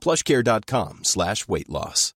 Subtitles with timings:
[0.00, 2.14] plushcare.com slash weight loss.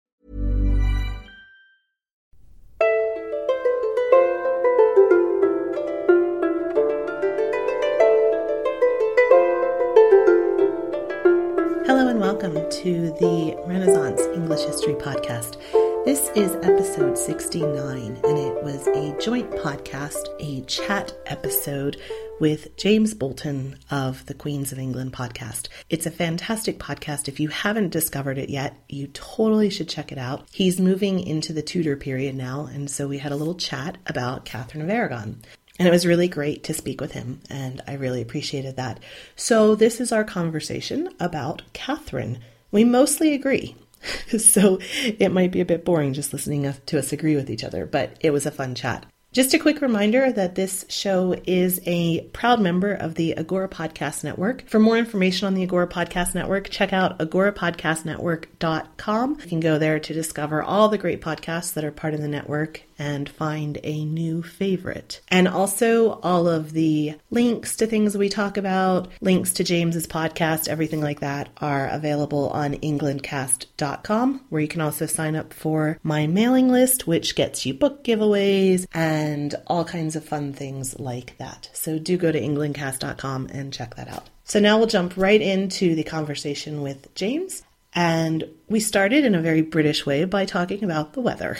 [11.86, 15.58] Hello and welcome to the Renaissance English History Podcast.
[16.06, 21.96] This is episode 69, and it was a joint podcast, a chat episode
[22.42, 25.70] with James Bolton of the Queens of England podcast.
[25.90, 27.30] It's a fantastic podcast.
[27.30, 30.46] If you haven't discovered it yet, you totally should check it out.
[30.52, 34.44] He's moving into the Tudor period now, and so we had a little chat about
[34.44, 35.42] Catherine of Aragon.
[35.80, 39.00] And it was really great to speak with him, and I really appreciated that.
[39.38, 42.40] So, this is our conversation about Catherine.
[42.72, 43.78] We mostly agree.
[44.38, 47.86] so, it might be a bit boring just listening to us agree with each other,
[47.86, 49.06] but it was a fun chat.
[49.34, 54.24] Just a quick reminder that this show is a proud member of the Agora Podcast
[54.24, 54.70] Network.
[54.70, 59.38] For more information on the Agora Podcast Network, check out agorapodcastnetwork.com.
[59.42, 62.28] You can go there to discover all the great podcasts that are part of the
[62.28, 65.22] network and find a new favorite.
[65.30, 70.68] And also all of the links to things we talk about, links to James's podcast,
[70.68, 76.28] everything like that are available on englandcast.com, where you can also sign up for my
[76.28, 81.70] mailing list, which gets you book giveaways and all kinds of fun things like that.
[81.74, 84.30] So do go to englandcast.com and check that out.
[84.46, 87.64] So now we'll jump right into the conversation with James.
[87.96, 91.58] And we started in a very British way by talking about the weather.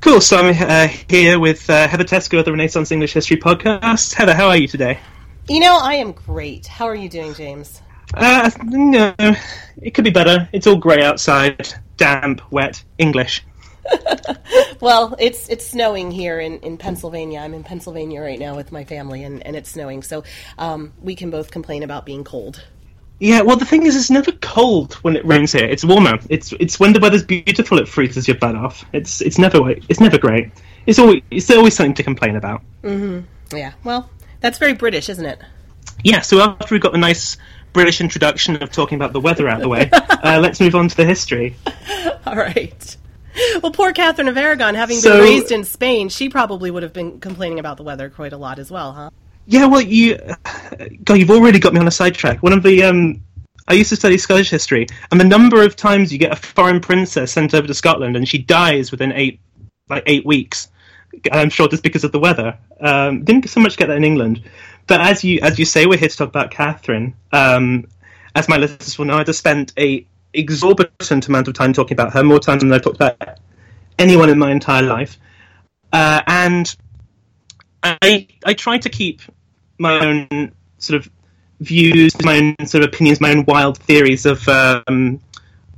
[0.00, 0.22] Cool.
[0.22, 4.14] So I'm uh, here with uh, Heather Teysko of the Renaissance English History Podcast.
[4.14, 4.98] Heather, how are you today?
[5.46, 6.66] You know, I am great.
[6.66, 7.82] How are you doing, James?
[8.14, 9.14] Uh, no,
[9.82, 10.48] it could be better.
[10.52, 13.44] It's all grey outside, damp, wet, English.
[14.80, 17.40] well, it's it's snowing here in, in Pennsylvania.
[17.40, 20.24] I'm in Pennsylvania right now with my family, and, and it's snowing, so
[20.58, 22.64] um, we can both complain about being cold.
[23.20, 25.66] Yeah, well, the thing is, it's never cold when it rains here.
[25.66, 26.18] It's warmer.
[26.30, 28.84] It's it's when the weather's beautiful, it freezes your butt off.
[28.94, 30.50] It's it's never it's never great.
[30.86, 32.62] It's always it's always something to complain about.
[32.82, 33.56] Mm-hmm.
[33.56, 33.72] Yeah.
[33.84, 34.08] Well,
[34.40, 35.38] that's very British, isn't it?
[36.02, 36.22] Yeah.
[36.22, 37.36] So after we've got the nice
[37.74, 40.88] British introduction of talking about the weather out of the way, uh, let's move on
[40.88, 41.56] to the history.
[42.26, 42.96] All right.
[43.62, 46.92] Well, poor Catherine of Aragon, having So- been raised in Spain, she probably would have
[46.94, 49.10] been complaining about the weather quite a lot as well, huh?
[49.50, 50.16] Yeah, well, you,
[51.02, 52.40] God, you've already got me on a sidetrack.
[52.40, 53.20] One of the, um,
[53.66, 56.78] I used to study Scottish history, and the number of times you get a foreign
[56.78, 59.40] princess sent over to Scotland and she dies within eight,
[59.88, 60.68] like eight weeks.
[61.32, 62.58] I'm sure just because of the weather.
[62.78, 64.44] Um, didn't so much get that in England,
[64.86, 67.16] but as you as you say, we're here to talk about Catherine.
[67.32, 67.88] Um,
[68.36, 72.12] as my listeners will know, I just spent a exorbitant amount of time talking about
[72.12, 73.40] her, more time than I've talked about
[73.98, 75.18] anyone in my entire life,
[75.92, 76.72] uh, and
[77.82, 79.22] I I try to keep
[79.80, 81.10] my own sort of
[81.60, 85.20] views, my own sort of opinions, my own wild theories of um,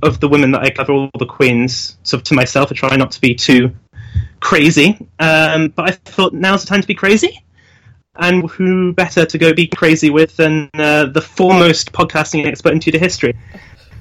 [0.03, 2.71] of the women that I cover, all the queens, sort of to myself.
[2.71, 3.73] I try not to be too
[4.41, 7.43] crazy, um, but I thought now's the time to be crazy.
[8.17, 12.81] And who better to go be crazy with than uh, the foremost podcasting expert in
[12.81, 13.35] Tudor history?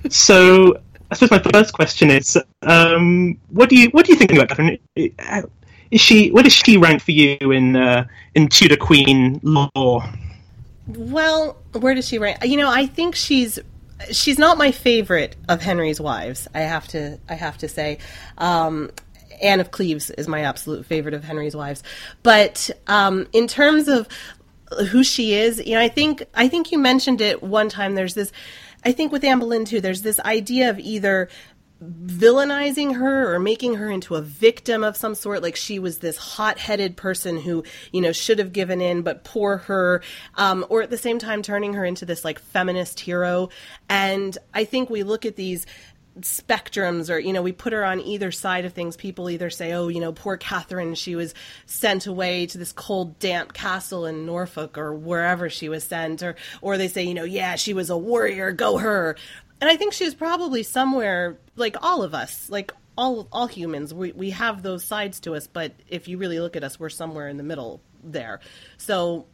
[0.10, 4.34] So, I suppose my first question is, um, what do you what do you think
[4.34, 4.80] about Catherine?
[5.92, 10.04] Is she where does she rank for you in uh, in Tudor Queen lore?
[10.88, 12.40] Well, where does she rank?
[12.44, 13.60] You know, I think she's
[14.12, 16.48] she's not my favorite of Henry's wives.
[16.54, 18.00] I have to I have to say.
[18.38, 18.92] Um,
[19.42, 21.82] Anne of Cleves is my absolute favorite of Henry's wives,
[22.22, 24.08] but um, in terms of
[24.92, 27.96] who she is, you know, I think I think you mentioned it one time.
[27.96, 28.32] There's this,
[28.86, 29.82] I think with Anne Boleyn too.
[29.82, 31.28] There's this idea of either
[31.82, 35.42] villainizing her or making her into a victim of some sort.
[35.42, 39.58] Like she was this hot-headed person who you know should have given in but poor
[39.58, 40.02] her
[40.36, 43.50] um, or at the same time turning her into this like feminist hero.
[43.90, 45.66] And i think we look at these
[46.20, 48.98] spectrums or you know we put her on either side of things.
[48.98, 51.34] People either say oh you know poor catherine she was
[51.66, 56.22] sent away to this cold damp castle in norfolk or wherever she was sent.
[56.22, 59.16] Or or they say you know yeah she was a warrior go her
[59.62, 63.94] and i think she was probably somewhere like all of us like all all humans
[63.94, 66.90] we, we have those sides to us but if you really look at us we're
[66.90, 68.40] somewhere in the middle there.
[68.78, 69.26] So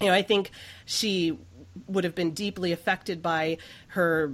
[0.00, 0.50] you know i think
[0.84, 1.38] she
[1.86, 3.58] would have been deeply affected by
[3.88, 4.32] her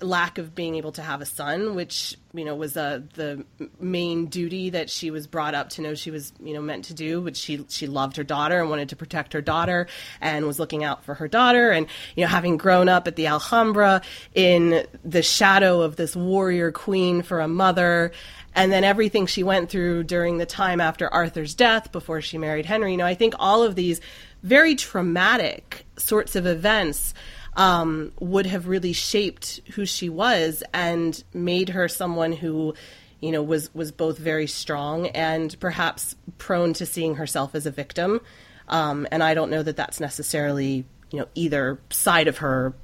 [0.00, 3.44] lack of being able to have a son, which you know was uh, the
[3.80, 6.94] main duty that she was brought up to know she was you know meant to
[6.94, 7.20] do.
[7.20, 9.86] Which she she loved her daughter and wanted to protect her daughter
[10.20, 11.70] and was looking out for her daughter.
[11.70, 11.86] And
[12.16, 14.02] you know having grown up at the Alhambra
[14.34, 18.12] in the shadow of this warrior queen for a mother.
[18.54, 22.66] And then everything she went through during the time after Arthur's death, before she married
[22.66, 22.90] Henry.
[22.90, 24.00] You know, I think all of these
[24.42, 27.14] very traumatic sorts of events
[27.58, 32.72] um, would have really shaped who she was and made her someone who
[33.20, 37.70] you know was was both very strong and perhaps prone to seeing herself as a
[37.70, 38.20] victim.
[38.68, 42.74] Um, and i don't know that that's necessarily you know either side of her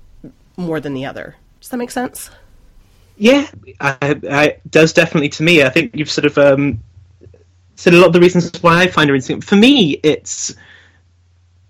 [0.57, 1.37] more than the other.
[1.61, 2.31] Does that make sense?
[3.17, 3.47] Yeah
[3.81, 5.63] I, I, does definitely to me.
[5.63, 6.81] I think you've sort of um,
[7.77, 9.41] said a lot of the reasons why i find her interesting.
[9.41, 10.53] For me it's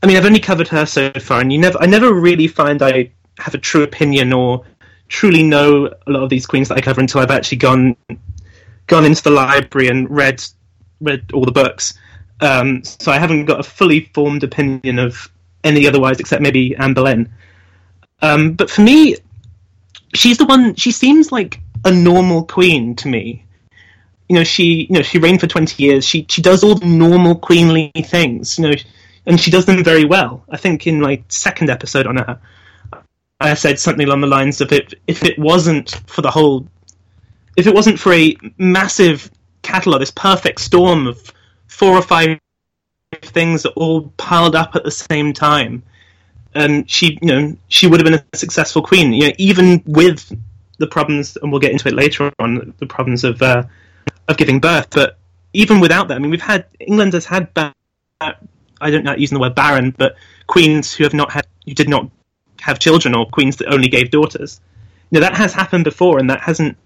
[0.04, 2.82] I mean, I've only covered her so far, and you never, I never really find
[2.82, 4.62] I have a true opinion or
[5.08, 7.96] truly know a lot of these queens that I cover until I've actually gone
[8.86, 10.44] gone into the library and read
[11.00, 11.94] read all the books.
[12.42, 15.30] Um, so I haven't got a fully formed opinion of
[15.64, 17.32] any otherwise except maybe Anne Boleyn.
[18.20, 19.16] Um, but for me,
[20.12, 20.74] she's the one.
[20.74, 23.46] She seems like a normal queen to me.
[24.28, 26.04] You know, she you know she reigned for twenty years.
[26.04, 28.58] She she does all the normal queenly things.
[28.58, 28.74] You know
[29.26, 30.44] and she does them very well.
[30.48, 32.38] I think in my second episode on her,
[33.40, 36.66] I said something along the lines of it if it wasn't for the whole,
[37.56, 39.30] if it wasn't for a massive
[39.62, 41.32] catalogue, this perfect storm of
[41.66, 42.38] four or five
[43.22, 45.82] things that all piled up at the same time,
[46.54, 49.12] um, she you know she would have been a successful queen.
[49.12, 50.36] You know, even with
[50.78, 53.64] the problems, and we'll get into it later on, the problems of uh,
[54.28, 55.18] of giving birth, but
[55.52, 57.74] even without that, I mean, we've had England has had bad
[58.84, 60.16] I don't know using the word barren, but
[60.46, 62.10] queens who have not had who did not
[62.60, 64.60] have children or queens that only gave daughters.
[65.10, 66.76] You know that has happened before, and that hasn't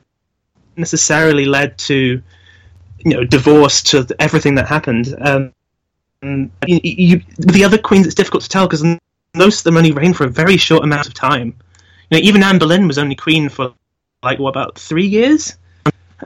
[0.76, 2.22] necessarily led to
[2.98, 5.14] you know divorce to everything that happened.
[5.20, 5.52] Um,
[6.22, 8.84] you, you, the other queens, it's difficult to tell because
[9.34, 11.54] most of them only reigned for a very short amount of time.
[12.10, 13.74] You know, even Anne Boleyn was only queen for
[14.22, 15.56] like what about three years.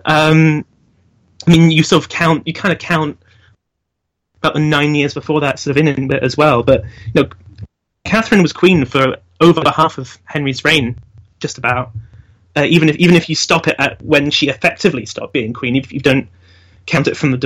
[0.05, 0.65] Um,
[1.47, 3.19] I mean, you sort of count, you kind of count
[4.43, 6.63] about the nine years before that, sort of in bit as well.
[6.63, 6.85] But
[7.15, 7.29] you know,
[8.05, 10.97] Catherine was queen for over half of Henry's reign,
[11.41, 11.93] just about.
[12.55, 15.77] Uh, even if even if you stop it at when she effectively stopped being queen,
[15.77, 16.29] if you don't
[16.87, 17.39] count it from the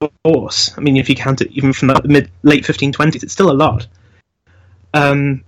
[0.00, 3.50] divorce, I mean, if you count it even from the mid late 1520s, it's still
[3.50, 3.86] a lot.
[4.94, 5.44] Um,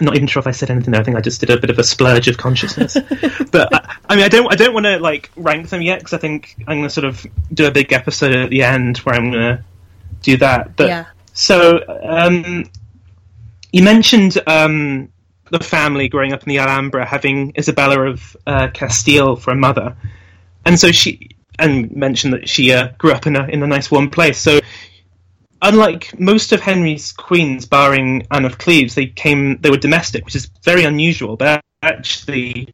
[0.00, 1.00] not even sure if I said anything there.
[1.00, 2.94] I think I just did a bit of a splurge of consciousness.
[3.50, 6.12] but I, I, mean, I don't, I don't want to like rank them yet because
[6.12, 9.14] I think I'm going to sort of do a big episode at the end where
[9.14, 9.64] I'm going to
[10.22, 10.76] do that.
[10.76, 11.04] But yeah.
[11.32, 12.64] so um,
[13.72, 15.10] you mentioned um,
[15.50, 19.96] the family growing up in the Alhambra having Isabella of uh, Castile for a mother,
[20.64, 23.90] and so she and mentioned that she uh, grew up in a in a nice
[23.90, 24.38] warm place.
[24.38, 24.60] So
[25.62, 30.36] unlike most of Henry's queens, barring Anne of Cleves, they came they were domestic, which
[30.36, 31.36] is very unusual.
[31.36, 32.72] But actually,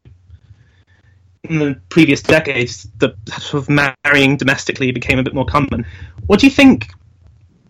[1.44, 3.68] in the previous decades, the sort of
[4.04, 5.86] marrying domestically became a bit more common.
[6.26, 6.90] What do you think?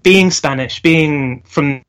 [0.03, 1.83] Being Spanish, being from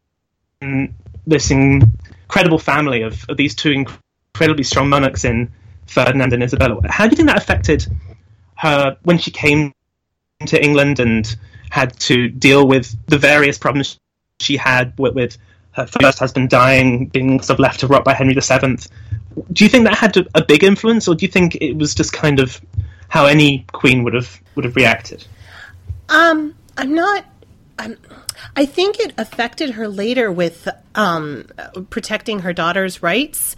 [1.27, 5.51] this incredible family of, of these two incredibly strong monarchs in
[5.85, 7.85] Ferdinand and Isabella, how do you think that affected
[8.55, 9.71] her when she came
[10.47, 11.35] to England and
[11.69, 13.97] had to deal with the various problems
[14.39, 15.37] she had with, with
[15.71, 18.77] her first husband dying, being sort of left to rot by Henry VII.
[19.53, 22.13] Do you think that had a big influence, or do you think it was just
[22.13, 22.59] kind of
[23.09, 25.25] how any queen would have would have reacted?
[26.09, 27.25] Um, I'm not.
[27.77, 27.97] I'm,
[28.55, 31.45] I think it affected her later with um,
[31.91, 33.55] protecting her daughter's rights.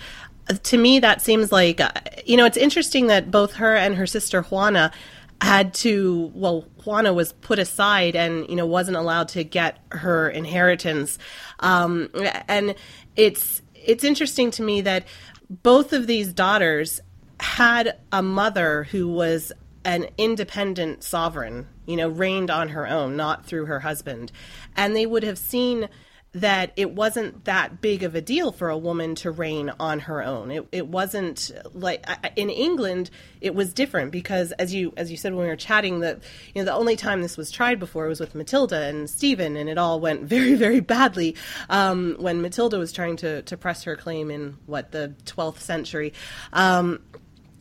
[0.63, 1.91] To me, that seems like uh,
[2.25, 2.45] you know.
[2.45, 4.91] It's interesting that both her and her sister Juana
[5.41, 10.29] had to well juana was put aside and you know wasn't allowed to get her
[10.29, 11.17] inheritance.
[11.59, 12.09] Um,
[12.47, 12.75] and
[13.15, 15.07] it's it's interesting to me that
[15.49, 17.01] both of these daughters
[17.39, 19.53] had a mother who was
[19.85, 24.31] an independent sovereign you know reigned on her own not through her husband.
[24.75, 25.87] And they would have seen
[26.33, 30.23] that it wasn't that big of a deal for a woman to reign on her
[30.23, 30.51] own.
[30.51, 32.05] It, it wasn't like
[32.35, 33.09] in England
[33.41, 36.19] it was different because as you as you said when we were chatting that
[36.53, 39.67] you know the only time this was tried before was with Matilda and Stephen and
[39.69, 41.35] it all went very very badly
[41.69, 46.13] um, when Matilda was trying to to press her claim in what the 12th century.
[46.53, 46.99] Um,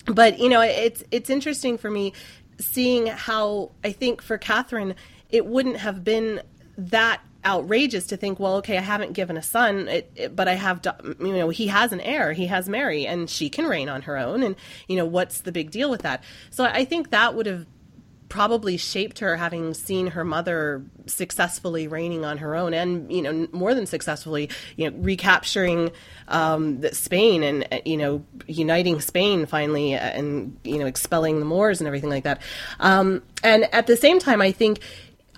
[0.05, 2.13] but you know it's it's interesting for me
[2.59, 4.95] seeing how I think for Catherine
[5.31, 6.43] it wouldn't have been
[6.77, 10.55] that outrageous to think, well, okay, I haven't given a son, it, it, but I
[10.55, 10.87] have,
[11.19, 14.19] you know, he has an heir, he has Mary, and she can reign on her
[14.19, 14.55] own, and
[14.87, 16.23] you know, what's the big deal with that?
[16.51, 17.67] So I think that would have
[18.29, 23.49] probably shaped her having seen her mother successfully reigning on her own and you know
[23.53, 25.91] more than successfully you know recapturing
[26.29, 31.87] um, Spain and you know uniting Spain finally and you know expelling the Moors and
[31.87, 32.43] everything like that
[32.81, 34.81] um, and at the same time I think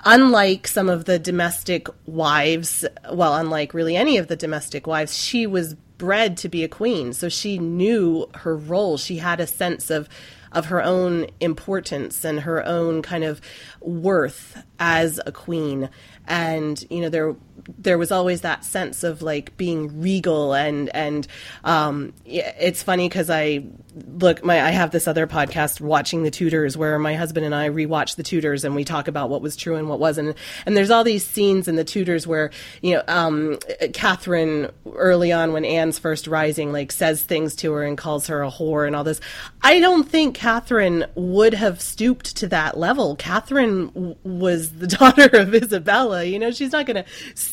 [0.04, 5.46] unlike some of the domestic wives, well, unlike really any of the domestic wives, she
[5.46, 7.12] was bred to be a queen.
[7.12, 8.96] So she knew her role.
[8.96, 10.08] She had a sense of
[10.52, 13.40] of her own importance and her own kind of
[13.80, 15.88] worth as a queen.
[16.26, 17.36] And you know there
[17.78, 21.26] there was always that sense of like being regal and and
[21.64, 23.64] um, it's funny because I
[24.06, 27.68] look my I have this other podcast watching the Tudors where my husband and I
[27.68, 30.36] rewatch the Tudors and we talk about what was true and what wasn't.
[30.66, 32.50] And there's all these scenes in the Tudors where
[32.82, 33.58] you know um,
[33.92, 38.42] Catherine early on when Anne's first rising like says things to her and calls her
[38.42, 39.20] a whore and all this.
[39.62, 43.16] I don't think Catherine would have stooped to that level.
[43.16, 46.50] Catherine w- was the daughter of Isabella you know?
[46.50, 47.10] She's not going to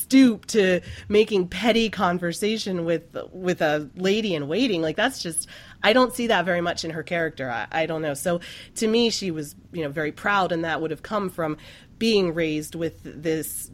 [0.08, 4.82] stoop to making petty conversation with with a lady in waiting.
[4.82, 5.48] Like that's just
[5.84, 7.50] I don't see that very much in her character.
[7.52, 8.14] I, I don't know.
[8.14, 8.40] So
[8.76, 11.58] to me, she was you know very proud, and that would have come from
[12.00, 13.70] being raised with this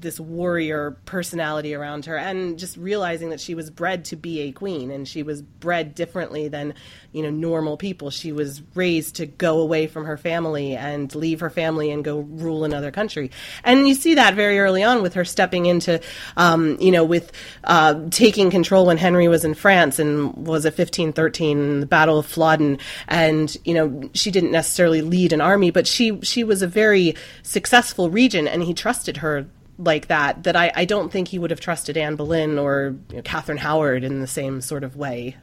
[0.00, 4.52] this warrior personality around her and just realizing that she was bred to be a
[4.52, 6.74] queen and she was bred differently than
[7.12, 8.10] you know normal people.
[8.10, 12.20] She was raised to go away from her family and leave her family and go
[12.20, 13.30] rule another country.
[13.64, 16.00] And you see that very early on with her stepping into
[16.36, 17.32] um, you know with
[17.64, 22.26] uh, taking control when henry was in france and was at 1513 the battle of
[22.26, 22.78] flodden.
[23.08, 27.14] And you know she didn't necessarily lead an army but she she was a very
[27.42, 29.46] successful regent and he trusted her
[29.78, 33.16] like that that I, I don't think he would have trusted Anne Boleyn or you
[33.16, 35.36] know, Catherine Howard in the same sort of way.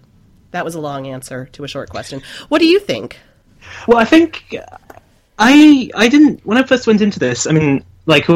[0.51, 2.21] That was a long answer to a short question.
[2.49, 3.17] What do you think?
[3.87, 4.55] Well, I think
[5.39, 7.47] I I didn't when I first went into this.
[7.47, 8.27] I mean, like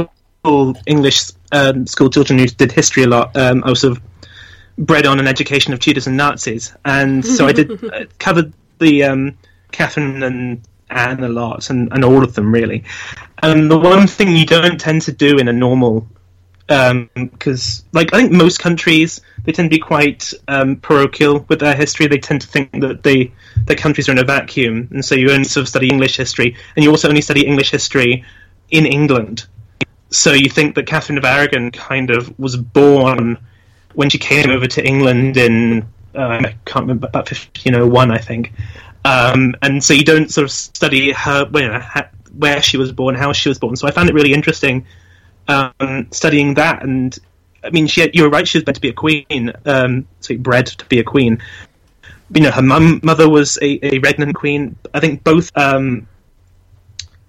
[0.43, 4.03] all English um, school children who did history a lot, um, I was sort of
[4.77, 9.03] bred on an education of Tudors and Nazis, and so I did uh, covered the
[9.03, 9.37] um,
[9.71, 12.83] Catherine and Anne a lot, and, and all of them really.
[13.41, 16.07] And the one thing you don't tend to do in a normal,
[16.67, 21.59] because um, like I think most countries they tend to be quite um, parochial with
[21.59, 22.07] their history.
[22.07, 23.31] They tend to think that they
[23.65, 26.55] their countries are in a vacuum, and so you only sort of study English history,
[26.75, 28.23] and you also only study English history
[28.71, 29.47] in England.
[30.11, 33.37] So you think that Catherine of Aragon kind of was born
[33.93, 38.53] when she came over to England in uh, I can't remember about 1501, I think.
[39.05, 41.81] Um, and so you don't sort of study her, you know,
[42.37, 43.75] where she was born, how she was born.
[43.75, 44.85] So I found it really interesting
[45.49, 46.83] um, studying that.
[46.83, 47.17] And
[47.63, 50.37] I mean, she, you were right; she was meant to be a queen, um, so
[50.37, 51.41] bred to be a queen.
[52.33, 54.77] You know, her mum, mother was a, a regnant queen.
[54.93, 55.51] I think both.
[55.57, 56.07] Um,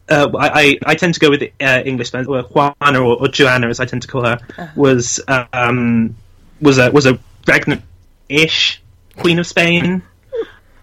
[0.08, 3.78] uh, I, I tend to go with uh, English or Juana or, or, Joanna, as
[3.78, 4.66] I tend to call her, uh-huh.
[4.74, 5.20] was
[5.52, 6.16] um,
[6.60, 8.82] was a was a regnant-ish
[9.16, 10.02] queen of Spain.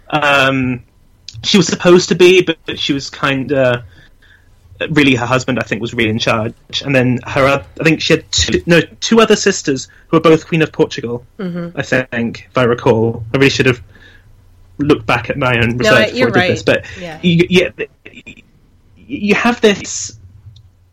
[0.09, 0.83] Um,
[1.43, 3.83] she was supposed to be, but, she was kind of
[4.91, 5.59] really her husband.
[5.59, 7.65] I think was really in charge, and then her.
[7.79, 11.25] I think she had two, no two other sisters who were both Queen of Portugal.
[11.37, 11.77] Mm-hmm.
[11.77, 13.81] I think, if I recall, I really should have
[14.77, 16.47] looked back at my own research no, before I did right.
[16.49, 16.63] this.
[16.63, 17.19] But yeah.
[17.21, 17.69] You, yeah,
[18.95, 20.17] you have this.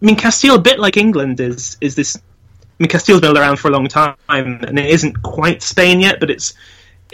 [0.03, 2.17] I mean, Castile, a bit like England, is is this.
[2.17, 6.19] I mean, Castile's been around for a long time, and it isn't quite Spain yet,
[6.21, 6.55] but it's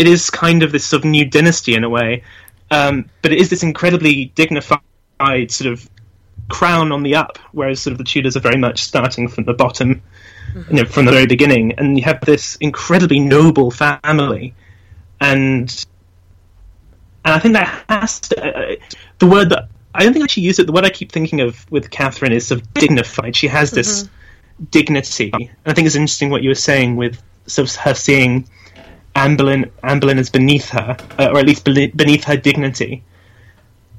[0.00, 2.24] it is kind of this sort of new dynasty in a way.
[2.70, 4.80] Um, but it is this incredibly dignified
[5.50, 5.90] sort of
[6.48, 9.52] crown on the up, whereas sort of the Tudors are very much starting from the
[9.52, 10.00] bottom,
[10.54, 10.74] mm-hmm.
[10.74, 11.72] you know, from the very beginning.
[11.72, 14.54] And you have this incredibly noble family,
[15.20, 15.68] and
[17.26, 18.76] and I think that has to, uh,
[19.18, 20.66] the word that I don't think I should use it.
[20.66, 23.36] The word I keep thinking of with Catherine is sort of dignified.
[23.36, 24.64] She has this mm-hmm.
[24.70, 28.48] dignity, and I think it's interesting what you were saying with sort of her seeing
[29.14, 33.02] Anne Boleyn, Anne Boleyn is beneath her, uh, or at least beneath her dignity.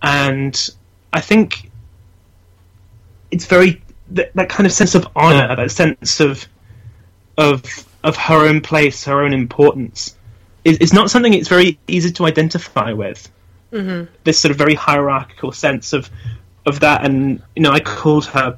[0.02, 0.70] And
[1.14, 1.70] I think
[3.30, 6.48] it's very that, that kind of sense of honor, that sense of
[7.38, 7.64] of
[8.04, 10.16] of her own place, her own importance,
[10.64, 13.30] is, is not something it's very easy to identify with.
[13.72, 14.14] Mm-hmm.
[14.24, 16.10] This sort of very hierarchical sense of
[16.66, 18.58] of that, and you know, I called her.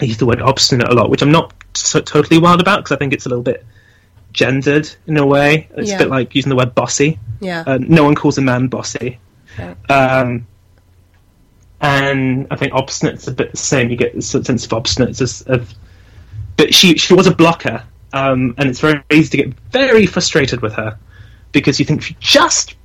[0.00, 2.92] I use the word obstinate a lot, which I'm not so, totally wild about because
[2.92, 3.64] I think it's a little bit
[4.40, 5.68] gendered in a way.
[5.76, 5.96] It's Yeah.
[5.96, 7.18] a bit like using the word bossy.
[7.40, 7.62] Yeah.
[7.66, 9.18] Uh, no one calls a man bossy.
[9.58, 9.76] Right.
[9.90, 10.46] Um,
[11.82, 13.90] and I think obstinate's a bit the same.
[13.90, 15.74] You get this sense of obstinate as of,
[16.56, 17.82] but she she was a blocker,
[18.14, 20.98] um, and it's very easy to get very frustrated with her
[21.52, 22.76] because you think she just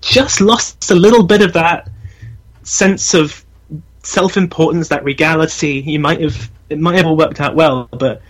[0.00, 1.88] just lost a little bit of that
[2.62, 3.44] sense of
[4.04, 5.82] self-importance, that regality.
[5.84, 8.22] You might have it might have all worked out well, but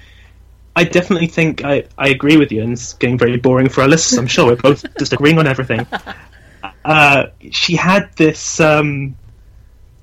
[0.79, 3.89] I definitely think I, I agree with you, and it's getting very boring for our
[3.89, 4.17] listeners.
[4.17, 5.87] I'm sure we're both just agreeing on everything.
[6.85, 9.15] Uh, she had this um,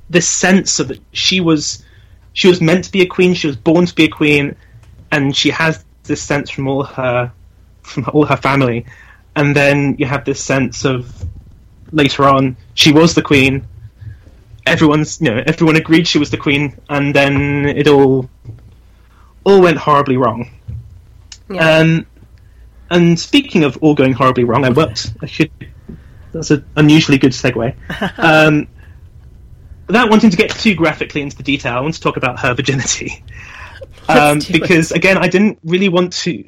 [0.10, 1.84] this sense of that she was
[2.34, 3.34] she was meant to be a queen.
[3.34, 4.56] She was born to be a queen,
[5.12, 7.32] and she has this sense from all her
[7.82, 8.86] from all her family.
[9.36, 11.26] And then you have this sense of
[11.92, 13.68] later on she was the queen.
[14.66, 18.30] Everyone's you know everyone agreed she was the queen, and then it all
[19.46, 20.50] all went horribly wrong.
[21.50, 21.78] Yeah.
[21.78, 22.06] Um,
[22.90, 25.14] and speaking of all going horribly wrong, I worked.
[25.22, 25.52] I should.
[26.34, 27.76] That's an unusually good segue.
[28.18, 28.68] Um,
[29.88, 32.54] without wanting to get too graphically into the detail, I want to talk about her
[32.54, 33.24] virginity.
[34.08, 34.62] Um, do it.
[34.62, 36.44] because again, I didn't really want to.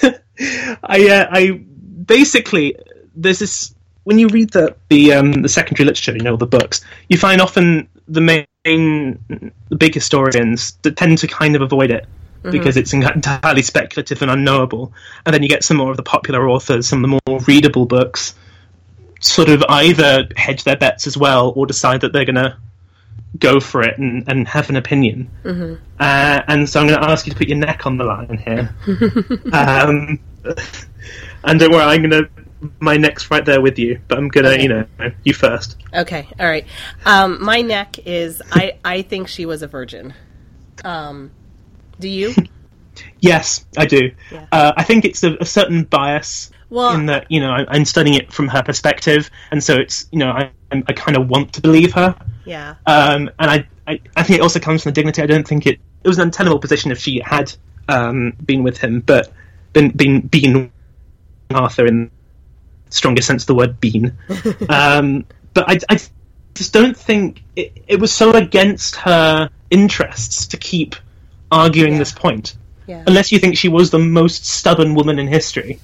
[0.04, 1.60] I uh, I
[2.06, 2.76] basically
[3.16, 3.74] there's this
[4.04, 7.40] when you read the the um, the secondary literature, you know, the books, you find
[7.40, 12.06] often the main the big historians that tend to kind of avoid it
[12.50, 14.92] because it's entirely speculative and unknowable,
[15.24, 17.86] and then you get some more of the popular authors, some of the more readable
[17.86, 18.34] books,
[19.20, 22.56] sort of either hedge their bets as well or decide that they're going to
[23.38, 25.30] go for it and, and have an opinion.
[25.98, 28.38] Uh, and so I'm going to ask you to put your neck on the line
[28.38, 28.74] here.
[29.52, 30.18] um,
[31.44, 32.28] and don't worry, I'm going to.
[32.80, 34.86] My neck's right there with you, but I'm going to, you know,
[35.22, 35.76] you first.
[35.92, 36.66] Okay, all right.
[37.04, 40.14] Um, my neck is I I think she was a virgin.
[40.82, 41.30] Um,
[41.98, 42.34] do you?
[43.20, 44.12] Yes, I do.
[44.30, 44.46] Yeah.
[44.52, 47.84] Uh, I think it's a, a certain bias Well, in that you know I, I'm
[47.84, 51.54] studying it from her perspective, and so it's you know I, I kind of want
[51.54, 54.94] to believe her, yeah, um, and I, I I think it also comes from the
[54.94, 55.22] dignity.
[55.22, 57.52] I don't think it it was an untenable position if she had
[57.88, 59.32] um, been with him, but
[59.72, 60.70] been been been
[61.50, 62.10] Arthur in
[62.86, 64.16] the strongest sense of the word been.
[64.68, 65.98] um, but I, I
[66.54, 70.96] just don't think it, it was so against her interests to keep
[71.54, 71.98] arguing Yeah.
[72.00, 72.56] this point.
[72.86, 73.02] yeah.
[73.06, 75.78] Unless you think she was the most stubborn woman in history.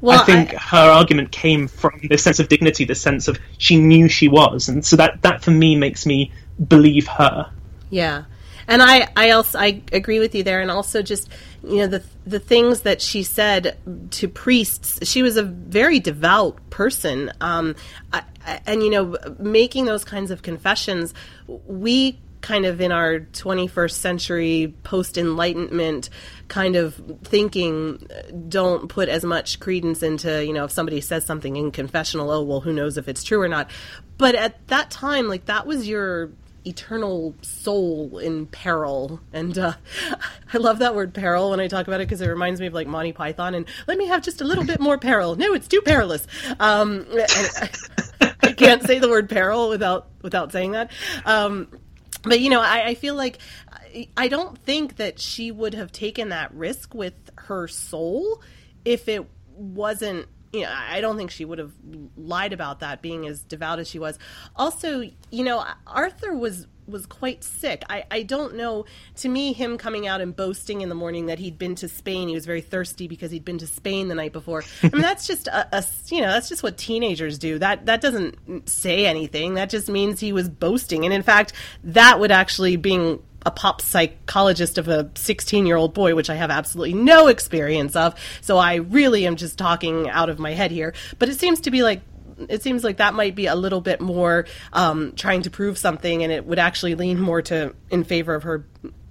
[0.00, 3.76] Well, I think her argument came from this sense of dignity, this sense of she
[3.78, 6.32] knew she was, and so that that for me makes me
[6.68, 7.50] believe her.
[7.90, 8.24] Yeah.
[8.66, 11.28] And I, I also I agree with you there, and also just
[11.62, 13.76] you know the the things that she said
[14.10, 15.06] to priests.
[15.08, 17.74] She was a very devout person, um,
[18.12, 21.14] I, I- and you know making those kinds of confessions.
[21.46, 26.10] We kind of in our 21st century post enlightenment
[26.48, 28.06] kind of thinking
[28.50, 32.42] don't put as much credence into you know if somebody says something in confessional oh
[32.42, 33.70] well who knows if it's true or not.
[34.18, 36.32] But at that time like that was your
[36.66, 39.20] eternal soul in peril.
[39.32, 39.72] And uh,
[40.52, 42.74] i love that word peril when i talk about it because it reminds me of
[42.74, 45.34] like monty python and let me have just a little bit more peril.
[45.34, 46.26] No it's too perilous.
[46.60, 47.70] Um, I,
[48.42, 50.90] I can't say the word peril without without saying that.
[51.24, 51.68] Um,
[52.24, 53.38] but you know I, I feel like
[53.72, 58.42] I- i don't think that she would have taken that risk with her soul
[58.84, 61.72] if it wasn't you know i don't think she would have
[62.16, 64.18] lied about that being as devout as she was.
[64.56, 68.84] Also you know arthur was was quite sick I, I don't know
[69.16, 72.28] to me him coming out and boasting in the morning that he'd been to spain
[72.28, 75.26] he was very thirsty because he'd been to spain the night before i mean that's
[75.26, 79.54] just a, a you know that's just what teenagers do that that doesn't say anything
[79.54, 83.80] that just means he was boasting and in fact that would actually being a pop
[83.80, 88.14] psychologist of a 16 year old boy, which I have absolutely no experience of.
[88.40, 90.94] So I really am just talking out of my head here.
[91.18, 92.00] But it seems to be like,
[92.48, 96.22] it seems like that might be a little bit more um, trying to prove something,
[96.22, 98.66] and it would actually lean more to in favor of her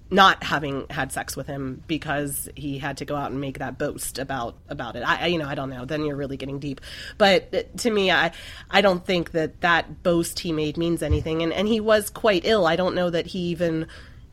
[0.09, 3.79] not having had sex with him because he had to go out and make that
[3.79, 5.01] boast about about it.
[5.01, 5.86] I, I you know I don't know.
[5.86, 6.81] Then you're really getting deep.
[7.17, 8.31] But uh, to me, I
[8.69, 11.41] I don't think that that boast he made means anything.
[11.41, 12.67] And and he was quite ill.
[12.67, 13.88] I don't know that he even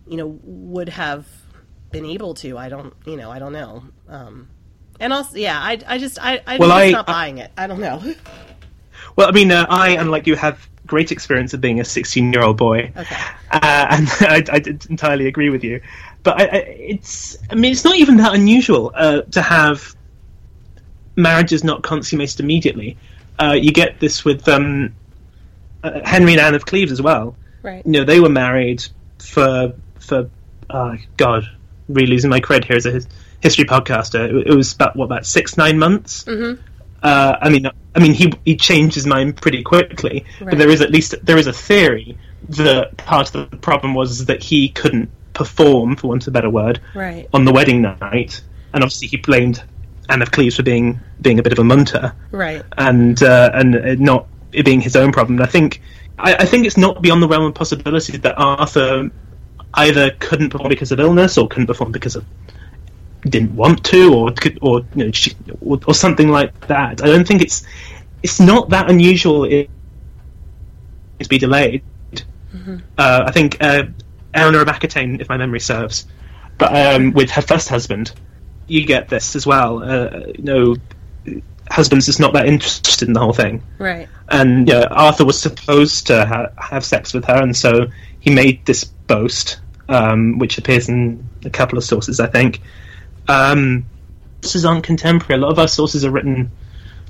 [0.06, 1.26] you know would have
[1.92, 2.58] been able to.
[2.58, 3.84] I don't you know I don't know.
[4.06, 4.48] Um,
[4.98, 7.52] and also yeah, I I just I I'm Well, just I- not I- buying it.
[7.56, 8.02] I don't know.
[9.16, 12.42] Well, I mean, uh, I, unlike you, have great experience of being a 16 year
[12.42, 13.16] old boy, Okay.
[13.50, 15.80] uh, and I, I did entirely agree with you.
[16.22, 19.94] But I, I, it's, I mean, it's not even that unusual uh, to have
[21.16, 22.96] marriages not consummated immediately.
[23.38, 24.94] Uh, you get this with um,
[25.82, 27.36] uh, Henry and Anne of Cleves as well.
[27.62, 27.84] Right.
[27.84, 28.84] You know, they were married
[29.18, 30.30] for for
[30.70, 31.44] uh, God,
[31.88, 33.00] really losing my cred here as a
[33.40, 34.28] history podcaster.
[34.28, 36.24] It, it was about what about six nine months.
[36.24, 36.60] Mm-hmm.
[37.02, 40.50] Uh, I mean, I mean, he he changed his mind pretty quickly, Right.
[40.50, 42.16] but there is at least there is a theory
[42.50, 46.50] that part of the problem was that he couldn't perform, for want of a better
[46.50, 47.28] word, Right.
[47.32, 49.62] on the wedding night, and obviously he blamed
[50.08, 52.62] Anne of Cleves for being being a bit of a munter Right.
[52.78, 55.40] and uh, and it not it being his own problem.
[55.40, 55.80] I think
[56.18, 59.10] I, I think it's not beyond the realm of possibility that Arthur
[59.74, 62.24] either couldn't perform because of illness or couldn't perform because of
[63.22, 67.02] didn't want to or could or you know she, or, or something like that.
[67.02, 67.64] I don't think it's
[68.22, 69.70] it's not that unusual it,
[71.20, 71.82] to be delayed.
[72.98, 73.84] Uh, I think uh,
[74.34, 76.06] Eleanor of Aquitaine, if my memory serves,
[76.58, 78.12] but um, with her first husband,
[78.66, 79.82] you get this as well.
[79.82, 80.76] Uh, you know,
[81.70, 83.62] husband's just not that interested in the whole thing.
[83.78, 84.08] Right.
[84.28, 87.86] And yeah, Arthur was supposed to ha- have sex with her, and so
[88.20, 92.60] he made this boast, um, which appears in a couple of sources, I think.
[93.30, 93.86] Um,
[94.42, 95.40] sources aren't contemporary.
[95.40, 96.50] A lot of our sources are written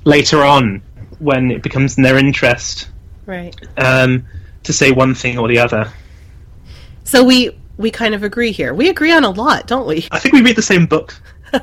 [0.03, 0.81] later on
[1.19, 2.89] when it becomes in their interest
[3.25, 3.55] Right.
[3.77, 4.25] um,
[4.63, 5.91] to say one thing or the other.
[7.03, 8.73] So we we kind of agree here.
[8.73, 10.07] We agree on a lot, don't we?
[10.11, 11.19] I think we read the same book,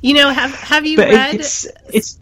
[0.00, 2.18] You know, have have you but read it's it's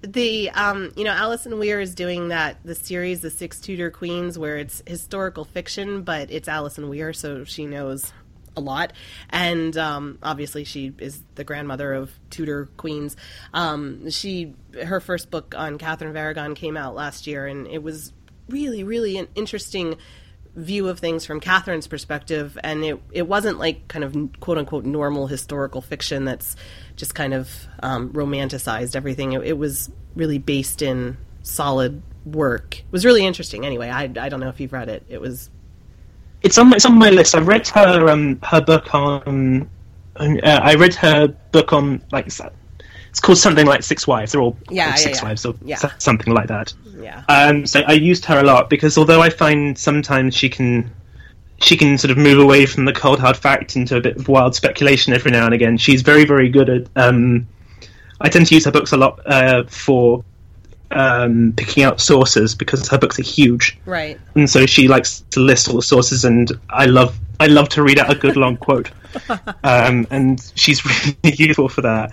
[0.00, 4.38] the um you know Alison Weir is doing that the series the Six Tudor Queens
[4.38, 8.12] where it's historical fiction but it's Alison Weir so she knows
[8.58, 8.92] a lot
[9.30, 13.16] and um obviously she is the grandmother of Tudor queens
[13.54, 17.82] um she her first book on Catherine of Aragon came out last year and it
[17.82, 18.12] was
[18.48, 19.96] really really an interesting
[20.58, 24.84] view of things from Catherine's perspective, and it it wasn't like kind of quote unquote
[24.84, 26.56] normal historical fiction that's
[26.96, 27.50] just kind of
[27.82, 29.32] um, romanticized everything.
[29.32, 32.80] It, it was really based in solid work.
[32.80, 33.64] It was really interesting.
[33.64, 35.04] Anyway, I I don't know if you've read it.
[35.08, 35.48] It was
[36.42, 37.34] it's on my, it's on my list.
[37.34, 39.68] I read her um her book on.
[40.16, 42.40] Uh, I read her book on like it's
[43.10, 44.32] it's called something like Six Wives.
[44.32, 45.24] They're all Yeah, yeah, Six yeah.
[45.28, 45.76] Wives or Yeah.
[45.98, 46.72] something like that.
[47.00, 50.90] yeah Um, so I used her a lot because although I find sometimes she can
[51.60, 54.28] she can sort of move away from the cold hard fact into a bit of
[54.28, 55.76] wild speculation every now and again.
[55.76, 56.88] She's very very good at.
[56.96, 57.48] Um,
[58.20, 60.24] I tend to use her books a lot uh, for
[60.90, 64.18] um, picking out sources because her books are huge right.
[64.34, 67.82] and so she likes to list all the sources and i love i love to
[67.82, 68.90] read out a good long quote
[69.64, 70.84] um, and she's
[71.24, 72.12] really useful for that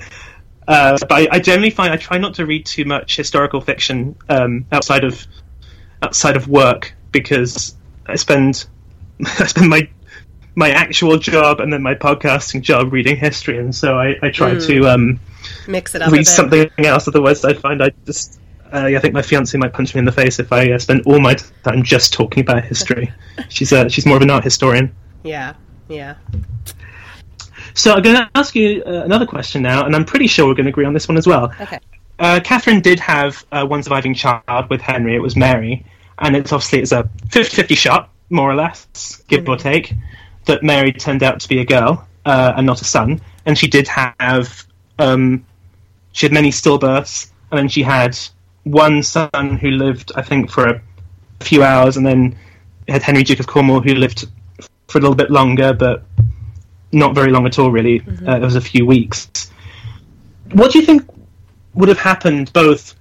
[0.67, 4.15] uh, but I, I generally find i try not to read too much historical fiction
[4.29, 5.25] um, outside of
[6.01, 7.75] outside of work because
[8.07, 8.65] i spend
[9.25, 9.89] i spend my
[10.57, 14.55] my actual job and then my podcasting job reading history and so i, I try
[14.55, 15.19] to um,
[15.67, 16.09] Mix it up.
[16.09, 17.07] a read something else.
[17.07, 18.39] Otherwise, I find I just.
[18.75, 21.03] Uh, I think my fiance might punch me in the face if I uh, spend
[21.05, 23.09] all my time just talking about history.
[23.49, 24.93] she's uh, she's more of an art historian.
[25.23, 25.53] Yeah.
[25.87, 26.15] Yeah.
[27.73, 30.55] So I'm going to ask you uh, another question now, and I'm pretty sure we're
[30.55, 31.53] going to agree on this one as well.
[31.61, 31.79] Okay.
[32.19, 35.15] Uh, Catherine did have uh, one surviving child with Henry.
[35.15, 35.85] It was Mary,
[36.19, 39.93] and it's obviously it's a 50-50 shot, more or less, give or take,
[40.45, 43.21] that Mary turned out to be a girl uh, and not a son.
[43.45, 44.65] And she did have
[44.99, 45.45] um,
[46.13, 48.17] she had many stillbirths, and then she had
[48.65, 50.81] one son who lived, I think, for a
[51.39, 52.37] few hours, and then
[52.87, 54.27] had Henry Duke of Cornwall who lived
[54.87, 56.03] for a little bit longer, but
[56.91, 58.01] not very long at all, really.
[58.27, 59.51] Uh, it was a few weeks.
[60.51, 61.03] What do you think
[61.73, 62.95] would have happened both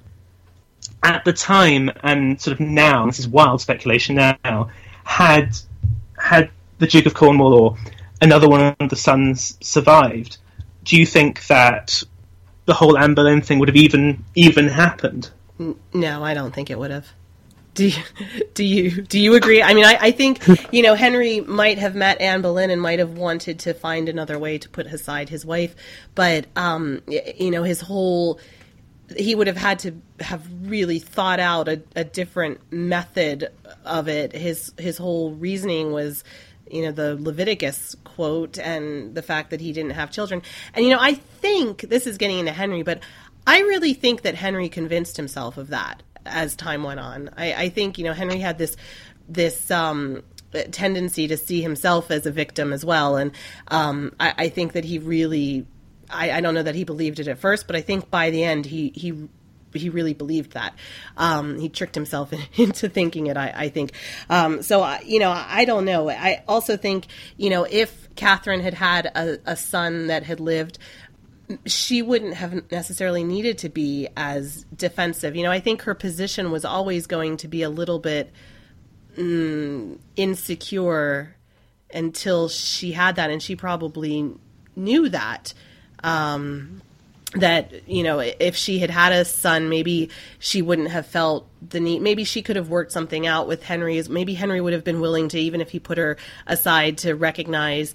[1.03, 3.07] at the time and sort of now?
[3.07, 4.71] This is wild speculation now.
[5.05, 5.57] Had
[6.19, 7.77] had the Duke of Cornwall or
[8.21, 10.39] another one of the sons survived?
[10.85, 12.03] Do you think that
[12.67, 15.31] the whole Anne Boleyn thing would have even even happened?
[15.59, 17.09] No, I don't think it would have.
[17.75, 18.03] Do you,
[18.55, 19.61] do you do you agree?
[19.61, 23.01] I mean, I, I think you know Henry might have met Anne Boleyn and might
[23.01, 25.75] have wanted to find another way to put aside his wife,
[26.15, 28.39] but um, you know his whole
[29.17, 33.49] he would have had to have really thought out a, a different method
[33.85, 34.33] of it.
[34.33, 36.25] His his whole reasoning was,
[36.71, 40.43] you know, the Leviticus quote and the fact that he didn't have children.
[40.73, 43.01] And you know, I think this is getting into Henry, but
[43.47, 47.31] I really think that Henry convinced himself of that as time went on.
[47.37, 48.77] I, I think you know Henry had this
[49.29, 50.23] this um,
[50.71, 53.33] tendency to see himself as a victim as well, and
[53.69, 55.67] um, I, I think that he really
[56.11, 58.45] I, I don't know that he believed it at first, but I think by the
[58.45, 59.29] end he he
[59.75, 60.75] he really believed that.
[61.17, 63.37] Um, he tricked himself into thinking it.
[63.37, 63.93] I, I think.
[64.31, 66.09] Um, so you know, I don't know.
[66.09, 70.79] I also think you know if Catherine had had a, a son that had lived
[71.67, 75.37] she wouldn't have necessarily needed to be as defensive.
[75.37, 78.33] You know, I think her position was always going to be a little bit
[79.17, 81.37] mm, insecure
[81.93, 84.33] until she had that, and she probably
[84.75, 85.55] knew that.
[86.03, 86.83] Um,
[87.37, 91.81] that you know if she had had a son maybe she wouldn't have felt the
[91.81, 95.01] need maybe she could have worked something out with henry maybe henry would have been
[95.01, 97.93] willing to even if he put her aside to recognize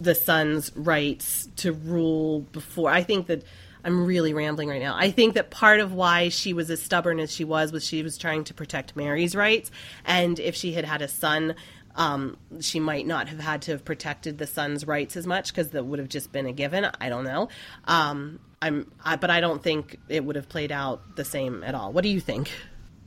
[0.00, 3.42] the son's rights to rule before i think that
[3.84, 7.18] i'm really rambling right now i think that part of why she was as stubborn
[7.18, 9.70] as she was was she was trying to protect mary's rights
[10.04, 11.54] and if she had had a son
[11.96, 15.70] um, she might not have had to have protected the son's rights as much because
[15.70, 16.86] that would have just been a given.
[17.00, 17.48] I don't know.
[17.84, 21.74] Um, I'm, I, but I don't think it would have played out the same at
[21.74, 21.92] all.
[21.92, 22.50] What do you think?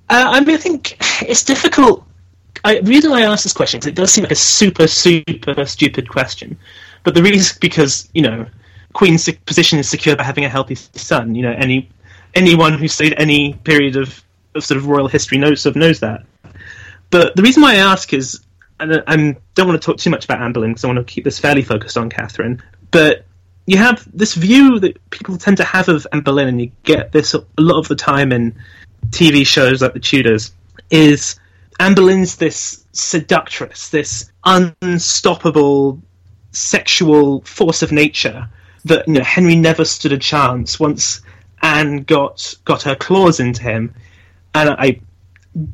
[0.09, 2.05] Uh, I mean, I think it's difficult.
[2.63, 5.65] I, the reason I ask this question is it does seem like a super, super
[5.65, 6.57] stupid question,
[7.03, 8.45] but the reason is because you know,
[8.93, 11.35] Queen's position is secure by having a healthy son.
[11.35, 11.89] You know, any
[12.35, 14.23] anyone who's studied any period of,
[14.55, 16.23] of sort of royal history knows sort of knows that.
[17.09, 18.39] But the reason why I ask is,
[18.79, 21.05] and uh, I don't want to talk too much about Anne Boleyn because I want
[21.05, 22.61] to keep this fairly focused on Catherine.
[22.91, 23.25] But
[23.65, 27.11] you have this view that people tend to have of Anne Boleyn, and you get
[27.11, 28.55] this a lot of the time in
[29.09, 30.53] TV shows like The Tudors,
[30.89, 31.39] is
[31.83, 36.01] Anne Boleyn's this seductress, this unstoppable
[36.53, 38.47] sexual force of nature
[38.85, 41.21] that you know Henry never stood a chance once
[41.61, 43.93] Anne got got her claws into him,
[44.55, 45.01] and I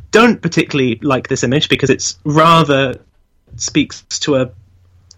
[0.10, 3.00] don't particularly like this image because it's rather
[3.58, 4.52] speaks to a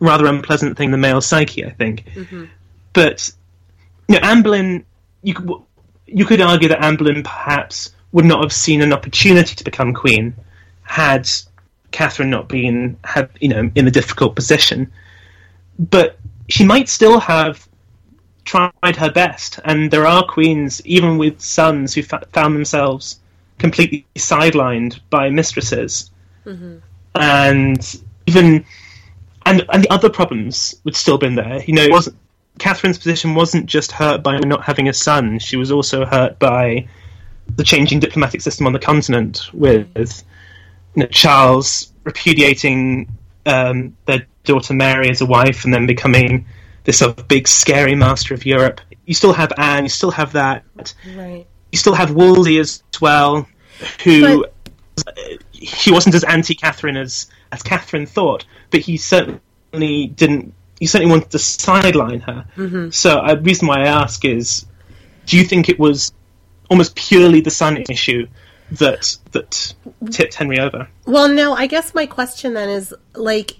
[0.02, 2.04] rather unpleasant thing the male psyche, I think.
[2.14, 2.46] Mm-hmm.
[2.92, 3.32] But
[4.10, 4.86] you know, Anne Boleyn,
[5.24, 5.52] you could,
[6.06, 9.94] you could argue that Anne Boleyn perhaps would not have seen an opportunity to become
[9.94, 10.36] queen
[10.92, 11.30] had
[11.92, 14.92] Catherine not been had you know in a difficult position.
[15.80, 17.66] But she might still have
[18.44, 23.22] tried her best, and there are queens, even with sons, who fa- found themselves
[23.58, 26.12] completely sidelined by mistresses,
[26.46, 26.78] mm-hmm.
[27.16, 28.66] and even
[29.46, 31.64] and and the other problems would still been there.
[31.64, 32.18] You know, it wasn't
[32.60, 36.90] Catherine's position wasn't just hurt by not having a son; she was also hurt by
[37.56, 39.88] the changing diplomatic system on the continent, with
[40.96, 43.08] you know, Charles repudiating
[43.46, 46.46] um, their daughter Mary as a wife, and then becoming
[46.84, 48.82] this sort of big, scary master of Europe.
[49.06, 50.64] You still have Anne, you still have that.
[51.16, 51.46] Right.
[51.72, 53.48] You still have Wolsey as well,
[54.04, 54.46] who
[54.96, 55.38] but...
[55.52, 61.30] he wasn't as anti-Catherine as as Catherine thought, but he certainly didn't he certainly wanted
[61.32, 62.46] to sideline her.
[62.58, 62.90] Mm-hmm.
[62.90, 64.66] So uh, the reason why I ask is,
[65.28, 66.12] do you think it was
[66.70, 68.28] almost purely the son issue
[68.72, 69.74] that that
[70.12, 70.88] tipped Henry over?
[71.06, 71.54] Well, no.
[71.54, 73.58] I guess my question then is like,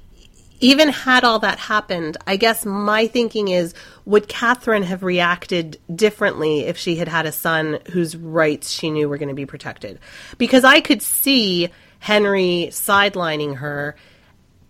[0.60, 3.74] even had all that happened, I guess my thinking is,
[4.06, 9.10] would Catherine have reacted differently if she had had a son whose rights she knew
[9.10, 10.00] were going to be protected?
[10.38, 11.70] Because I could see
[12.00, 13.96] Henry sidelining her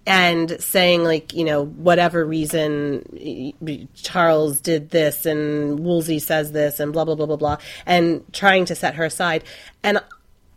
[0.05, 6.91] and saying like you know whatever reason Charles did this and Wolsey says this and
[6.91, 9.43] blah blah blah blah blah and trying to set her aside
[9.83, 9.99] and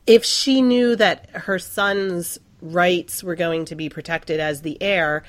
[0.07, 5.23] if she knew that her son's rights were going to be protected as the heir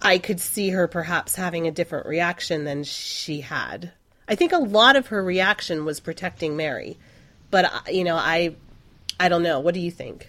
[0.00, 3.92] I could see her perhaps having a different reaction than she had
[4.28, 6.96] I think a lot of her reaction was protecting Mary
[7.50, 8.54] but uh, you know I
[9.18, 10.28] I don't know what do you think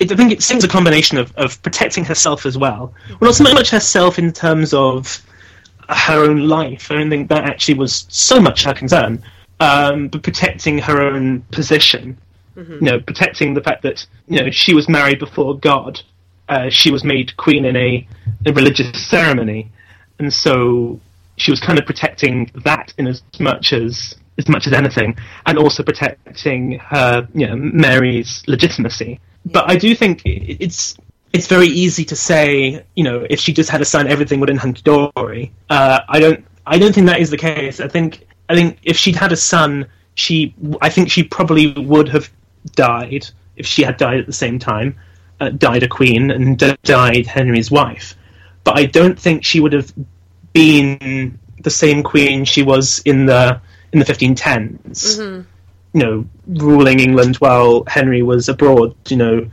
[0.00, 2.92] I think it seems a combination of, of protecting herself as well.
[3.20, 5.24] Well, not so much herself in terms of
[5.88, 6.90] her own life.
[6.90, 9.22] I don't think that actually was so much her concern,
[9.60, 12.18] um, but protecting her own position.
[12.56, 12.72] Mm-hmm.
[12.72, 16.00] You know, protecting the fact that you know she was married before God.
[16.48, 18.06] Uh, she was made queen in a,
[18.46, 19.70] a religious ceremony,
[20.18, 21.00] and so
[21.36, 25.58] she was kind of protecting that in as much as as much as anything, and
[25.58, 30.96] also protecting her, you know, Mary's legitimacy but I do think it's
[31.32, 34.48] it's very easy to say, you know, if she just had a son, everything would
[34.48, 35.52] have hunky dory.
[35.70, 37.80] Uh, I don't I don't think that is the case.
[37.80, 42.08] I think I think if she'd had a son, she I think she probably would
[42.08, 42.30] have
[42.74, 44.96] died if she had died at the same time,
[45.40, 48.14] uh, died a queen and died Henry's wife.
[48.64, 49.92] But I don't think she would have
[50.52, 53.60] been the same queen she was in the
[53.92, 55.18] in the 1510s.
[55.18, 55.42] Mm-hmm
[55.96, 59.48] you know, ruling England while Henry was abroad, you know,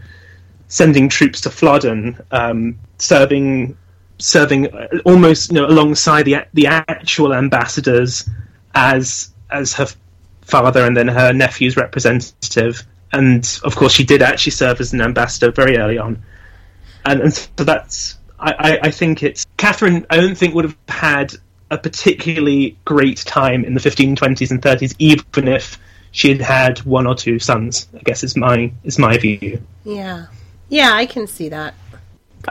[0.68, 3.78] sending troops to Flodden, um, serving
[4.20, 4.68] serving
[5.06, 8.30] almost you know alongside the the actual ambassadors
[8.74, 9.88] as as her
[10.42, 12.84] father and then her nephew's representative.
[13.12, 16.24] And of course, she did actually serve as an ambassador very early on.
[17.06, 21.34] And, and so that's, I, I, think it's, Catherine, I don't think would have had
[21.70, 25.78] a particularly great time in the 1520s and 30s, even if
[26.12, 27.88] she had had one or two sons.
[27.96, 29.62] I guess is my is my view.
[29.84, 30.28] Yeah,
[30.70, 31.74] yeah, I can see that.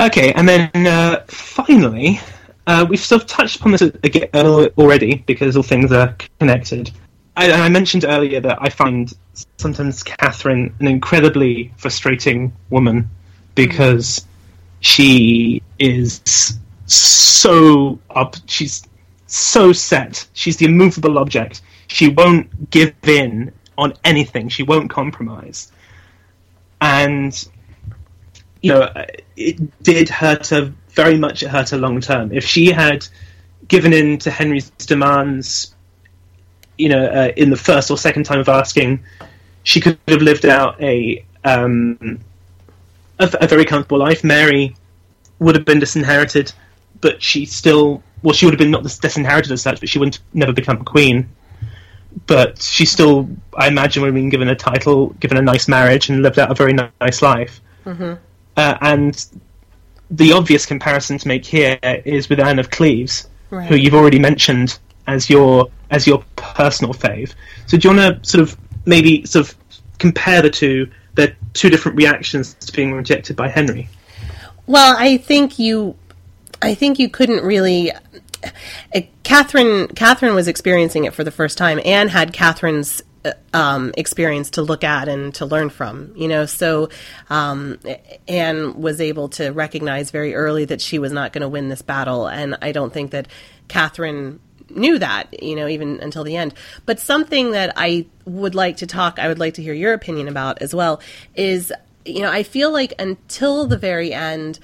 [0.00, 2.20] Okay, and then uh, finally,
[2.66, 6.90] uh, we've sort of touched upon this again already because all things are connected.
[7.36, 9.12] I, I mentioned earlier that I find
[9.56, 13.08] sometimes Catherine an incredibly frustrating woman
[13.54, 14.26] because
[14.80, 16.20] she is
[16.86, 18.36] so up.
[18.46, 18.82] She's
[19.26, 20.26] so set.
[20.34, 21.62] She's the immovable object.
[21.86, 24.48] She won't give in on anything.
[24.48, 25.72] She won't compromise.
[26.80, 27.48] And
[28.62, 28.92] you know,
[29.36, 31.42] it did hurt her very much.
[31.42, 32.32] It hurt her long term.
[32.32, 33.06] If she had
[33.68, 35.74] given in to Henry's demands,
[36.78, 39.02] you know, uh, in the first or second time of asking,
[39.64, 42.20] she could have lived out a um,
[43.18, 44.24] a, a very comfortable life.
[44.24, 44.76] Mary
[45.38, 46.52] would have been disinherited,
[47.00, 50.20] but she still well, she would have been not disinherited as such, but she wouldn't
[50.32, 51.28] never become a queen.
[52.26, 56.08] But she still, I imagine, would have been given a title, given a nice marriage,
[56.08, 57.60] and lived out a very nice life.
[57.84, 58.14] Mm-hmm.
[58.56, 59.26] Uh, and
[60.10, 63.66] the obvious comparison to make here is with Anne of Cleves, right.
[63.66, 67.34] who you've already mentioned as your as your personal fave.
[67.66, 69.56] So do you want to sort of maybe sort of
[69.98, 70.90] compare the two?
[71.14, 73.86] The two different reactions to being rejected by Henry.
[74.66, 75.94] Well, I think you
[76.62, 77.92] I think you couldn't really.
[77.92, 81.80] Uh, Catherine Catherine was experiencing it for the first time.
[81.84, 83.02] Anne had Catherine's
[83.52, 86.12] um, experience to look at and to learn from.
[86.16, 86.88] You know, so
[87.30, 87.78] um,
[88.28, 91.82] Anne was able to recognize very early that she was not going to win this
[91.82, 93.28] battle, and I don't think that
[93.68, 96.54] Catherine knew that, you know, even until the end.
[96.86, 100.28] But something that I would like to talk, I would like to hear your opinion
[100.28, 101.00] about as well,
[101.34, 101.72] is,
[102.04, 104.58] you know, I feel like until the very end,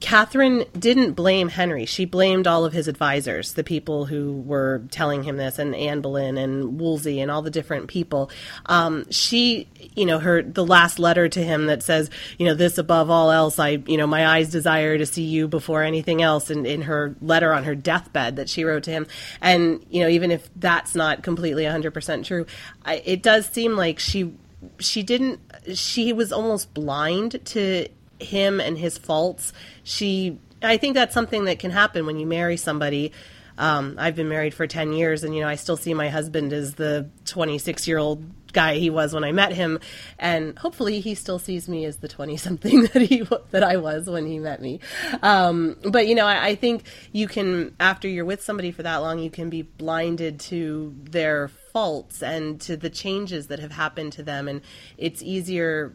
[0.00, 1.86] Catherine didn't blame Henry.
[1.86, 6.00] She blamed all of his advisors, the people who were telling him this, and Anne
[6.00, 8.30] Boleyn and Wolsey and all the different people.
[8.66, 12.76] Um, she, you know, her the last letter to him that says, you know, this
[12.76, 16.50] above all else, I, you know, my eyes desire to see you before anything else.
[16.50, 19.06] And in her letter on her deathbed that she wrote to him,
[19.40, 22.46] and you know, even if that's not completely 100% true,
[22.84, 24.34] I, it does seem like she
[24.78, 25.40] she didn't
[25.74, 27.88] she was almost blind to
[28.22, 29.52] him and his faults.
[29.84, 33.12] She, I think that's something that can happen when you marry somebody.
[33.58, 36.52] Um, I've been married for 10 years and, you know, I still see my husband
[36.52, 39.78] as the 26 year old guy he was when I met him.
[40.18, 44.08] And hopefully he still sees me as the 20 something that he, that I was
[44.08, 44.80] when he met me.
[45.22, 48.96] Um, but, you know, I, I think you can, after you're with somebody for that
[48.96, 54.12] long, you can be blinded to their faults and to the changes that have happened
[54.14, 54.48] to them.
[54.48, 54.60] And
[54.96, 55.92] it's easier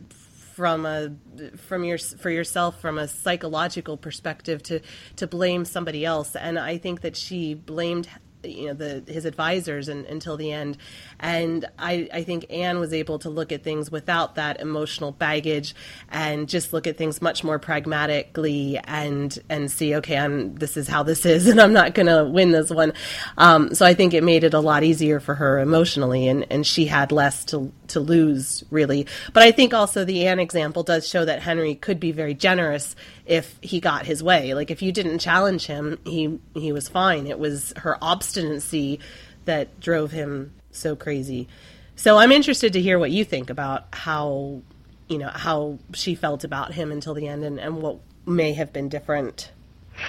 [0.58, 1.12] from a
[1.56, 4.82] from your for yourself from a psychological perspective to
[5.16, 6.36] to blame somebody else.
[6.36, 8.10] And i think that she blamed
[8.44, 10.78] you know the his advisors and, until the end
[11.20, 15.76] and I, I think anne was able to look at things without that emotional baggage
[16.10, 20.88] and just look at things much more pragmatically and and see okay i'm this is
[20.88, 22.94] how this is and i'm not going to win this one
[23.38, 26.66] um, so i think it made it a lot easier for her emotionally and and
[26.66, 31.08] she had less to to lose really but i think also the anne example does
[31.08, 32.96] show that henry could be very generous
[33.28, 34.54] if he got his way.
[34.54, 37.28] Like if you didn't challenge him, he he was fine.
[37.28, 39.00] It was her obstinacy
[39.46, 41.48] that drove him so crazy.
[41.96, 44.62] So I'm interested to hear what you think about how
[45.08, 48.74] you know how she felt about him until the end and, and what may have
[48.74, 49.52] been different.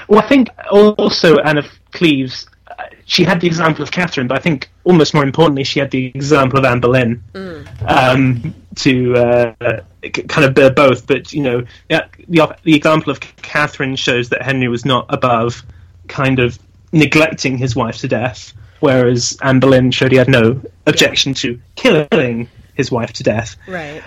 [0.09, 2.47] Well, I think also Anne of Cleves
[3.07, 6.07] she had the example of Catherine, but I think almost more importantly, she had the
[6.07, 7.67] example of Anne Boleyn mm.
[7.91, 11.07] um, to uh, kind of bear both.
[11.07, 15.63] But you know, the, the example of Catherine shows that Henry was not above
[16.09, 16.59] kind of
[16.93, 21.37] neglecting his wife to death, whereas Anne Boleyn showed he had no objection yeah.
[21.37, 23.57] to killing his wife to death.
[23.67, 24.03] Right.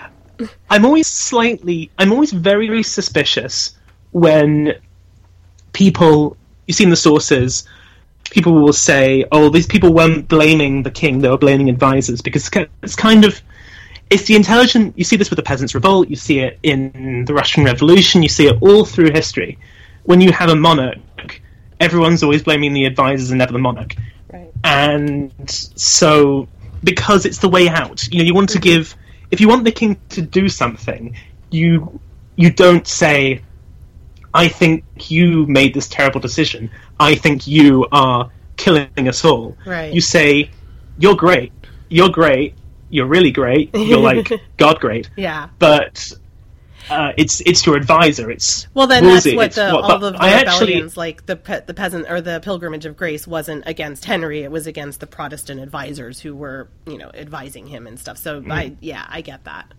[0.70, 3.76] I'm always slightly, I'm always very, very suspicious
[4.10, 4.74] when
[5.72, 7.66] people you see in the sources
[8.32, 12.50] people will say, "Oh, these people weren't blaming the king; they were blaming advisors," because
[12.82, 13.40] it's kind of
[14.10, 14.96] it's the intelligent.
[14.96, 16.08] You see this with the peasants' revolt.
[16.08, 18.22] You see it in the Russian Revolution.
[18.22, 19.58] You see it all through history.
[20.04, 21.40] When you have a monarch,
[21.82, 23.94] everyone's always blaming the advisors and never the monarch.
[24.32, 24.50] Right.
[24.64, 26.48] And so,
[26.82, 28.80] because it's the way out, you know, you want to mm-hmm.
[28.80, 28.96] give.
[29.30, 31.16] If you want the king to do something,
[31.50, 32.00] you
[32.36, 33.42] you don't say,
[34.32, 36.70] I think you made this terrible decision.
[37.00, 39.56] I think you are killing us all.
[39.66, 39.92] Right.
[39.92, 40.50] You say,
[40.98, 41.52] you're great.
[41.92, 42.54] you're great,
[42.90, 45.10] you're really great, you're like God great.
[45.16, 45.48] Yeah.
[45.58, 46.12] But
[46.92, 48.30] uh, it's it's your advisor.
[48.30, 51.26] It's Well, then Wolsey, that's what the, what- all of the I actually- rebellions, like
[51.26, 54.42] the pe- the peasant or the Pilgrimage of Grace, wasn't against Henry.
[54.42, 58.18] It was against the Protestant advisors who were, you know, advising him and stuff.
[58.18, 58.52] So, Mm-hmm.
[58.52, 59.72] I yeah, I get that.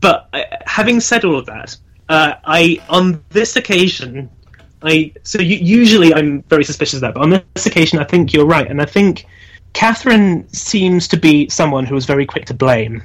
[0.00, 1.76] But uh, having said all of that,
[2.08, 4.30] uh, I on this occasion,
[4.82, 8.46] I so usually I'm very suspicious of that, but on this occasion, I think you're
[8.46, 9.26] right, and I think
[9.74, 13.02] Catherine seems to be someone who was very quick to blame,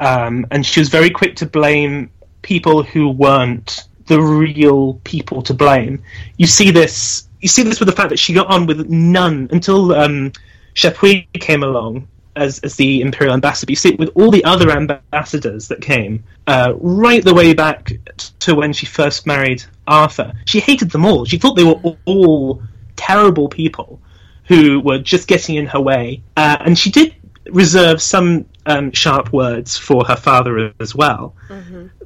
[0.00, 2.10] um, and she was very quick to blame
[2.42, 6.02] people who weren't the real people to blame.
[6.36, 7.28] You see this.
[7.40, 10.32] You see this with the fact that she got on with none until um,
[10.74, 13.72] came along as, as the imperial ambassador.
[13.72, 17.92] You see it with all the other ambassadors that came, uh, right the way back
[18.40, 20.32] to when she first married Arthur.
[20.44, 21.24] She hated them all.
[21.24, 22.62] She thought they were all
[22.96, 24.00] terrible people
[24.44, 26.22] who were just getting in her way.
[26.36, 27.14] Uh, and she did
[27.46, 31.34] reserve some um, sharp words for her father as well.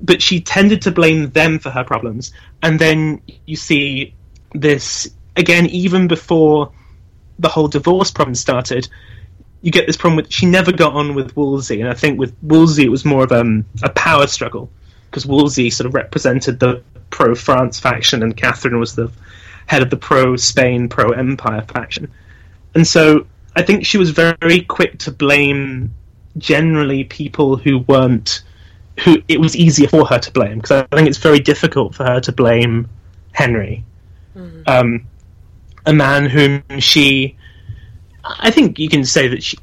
[0.01, 2.33] But she tended to blame them for her problems.
[2.63, 4.15] And then you see
[4.53, 6.73] this, again, even before
[7.39, 8.89] the whole divorce problem started,
[9.65, 12.37] you get this problem with she never got on with Wolsey, and I think with
[12.43, 14.71] Wolsey it was more of um, a power struggle
[15.07, 19.11] because Wolsey sort of represented the pro France faction, and Catherine was the
[19.67, 22.13] head of the pro Spain, pro Empire faction,
[22.75, 25.95] and so I think she was very quick to blame
[26.39, 28.43] generally people who weren't
[29.01, 32.05] who it was easier for her to blame because I think it's very difficult for
[32.05, 32.89] her to blame
[33.33, 33.85] Henry,
[34.67, 35.07] um,
[35.85, 37.37] a man whom she
[38.25, 39.59] I think you can say that she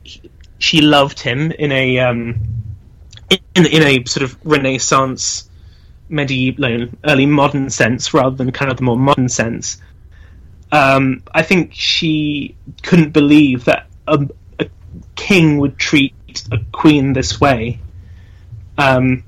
[0.60, 2.40] she loved him in a um,
[3.56, 5.50] in in a sort of Renaissance,
[6.10, 9.82] medieval, early modern sense rather than kind of the more modern sense.
[10.72, 14.26] Um, I think she couldn't believe that a,
[14.60, 14.68] a
[15.16, 16.14] king would treat
[16.52, 17.80] a queen this way.
[18.78, 19.24] Um,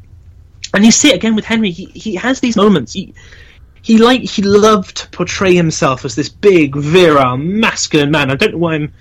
[0.73, 1.71] and you see it again with Henry.
[1.71, 2.93] He he has these moments.
[2.93, 3.13] He,
[3.81, 8.31] he like he loved to portray himself as this big, virile, masculine man.
[8.31, 8.93] I don't know why I'm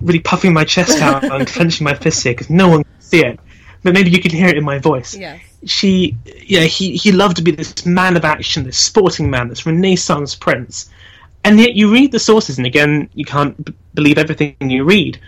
[0.00, 3.24] really puffing my chest out and clenching my fists here because no one can see
[3.24, 3.40] it,
[3.82, 5.14] but maybe you can hear it in my voice.
[5.14, 5.40] Yes.
[5.64, 9.64] She, yeah, he he loved to be this man of action, this sporting man, this
[9.64, 10.90] Renaissance prince,
[11.44, 15.18] and yet you read the sources, and again, you can't b- believe everything you read,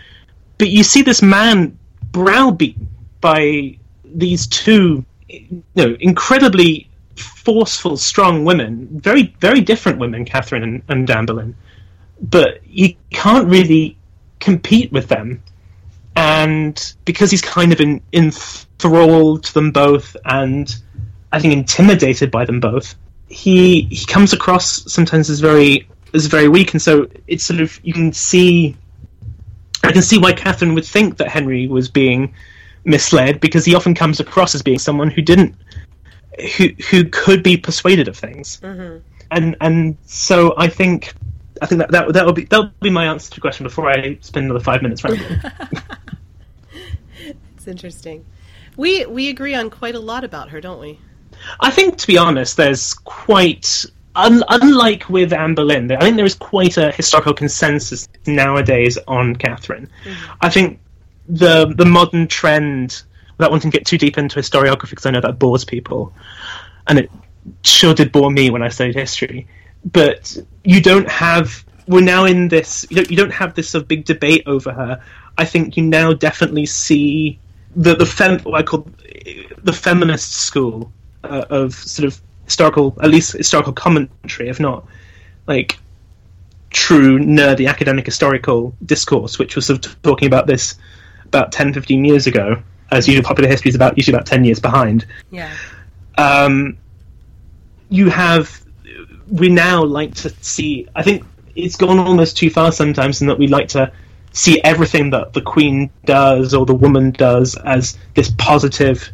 [0.57, 1.78] but you see this man
[2.11, 2.87] browbeaten
[3.21, 10.81] by these two, you know, incredibly forceful, strong women, very very different women, Catherine and,
[10.87, 11.55] and Anne Boleyn,
[12.21, 13.97] but he can't really
[14.39, 15.43] compete with them.
[16.15, 20.73] And because he's kind of in, enthralled to them both and
[21.31, 22.95] I think intimidated by them both,
[23.27, 27.79] he he comes across sometimes as very as very weak and so it's sort of
[27.83, 28.75] you can see
[29.89, 32.31] I can see why Catherine would think that Henry was being
[32.85, 35.55] misled because he often comes across as being someone who didn't
[36.55, 38.59] who who could be persuaded of things.
[38.61, 38.99] Mm-hmm.
[39.31, 41.15] And and so I think
[41.63, 43.63] I think that that that will be that will be my answer to the question
[43.63, 45.41] before I spend another five minutes rambling.
[47.57, 48.25] It's interesting.
[48.77, 50.99] We we agree on quite a lot about her, don't we?
[51.59, 53.85] I think, to be honest, there's quite
[54.25, 55.91] un, unlike with Anne Boleyn.
[55.91, 59.89] I think there is quite a historical consensus nowadays on Catherine.
[60.41, 60.79] I think
[61.27, 63.03] the the modern trend,
[63.37, 66.13] without wanting to get too deep into historiography, because I know that bores people,
[66.87, 67.11] and it
[67.63, 69.47] sure did bore me when I studied history.
[69.85, 71.63] But you don't have.
[71.87, 72.85] We're now in this.
[72.89, 75.01] You don't, you don't have this sort of big debate over her.
[75.37, 77.39] I think you now definitely see
[77.75, 78.87] the the fem, what I call
[79.63, 80.91] the feminist school
[81.23, 84.85] uh, of sort of historical, at least historical commentary, if not
[85.47, 85.79] like
[86.71, 90.75] true nerdy academic historical discourse, which was sort of talking about this
[91.25, 94.59] about 10, 15 years ago, as usually popular history is about usually about 10 years
[94.59, 95.05] behind.
[95.31, 95.55] Yeah.
[96.17, 96.77] Um,
[97.89, 98.63] you have,
[99.27, 101.23] we now like to see, I think
[101.55, 103.91] it's gone almost too far sometimes in that we like to
[104.31, 109.09] see everything that the queen does or the woman does as this positive,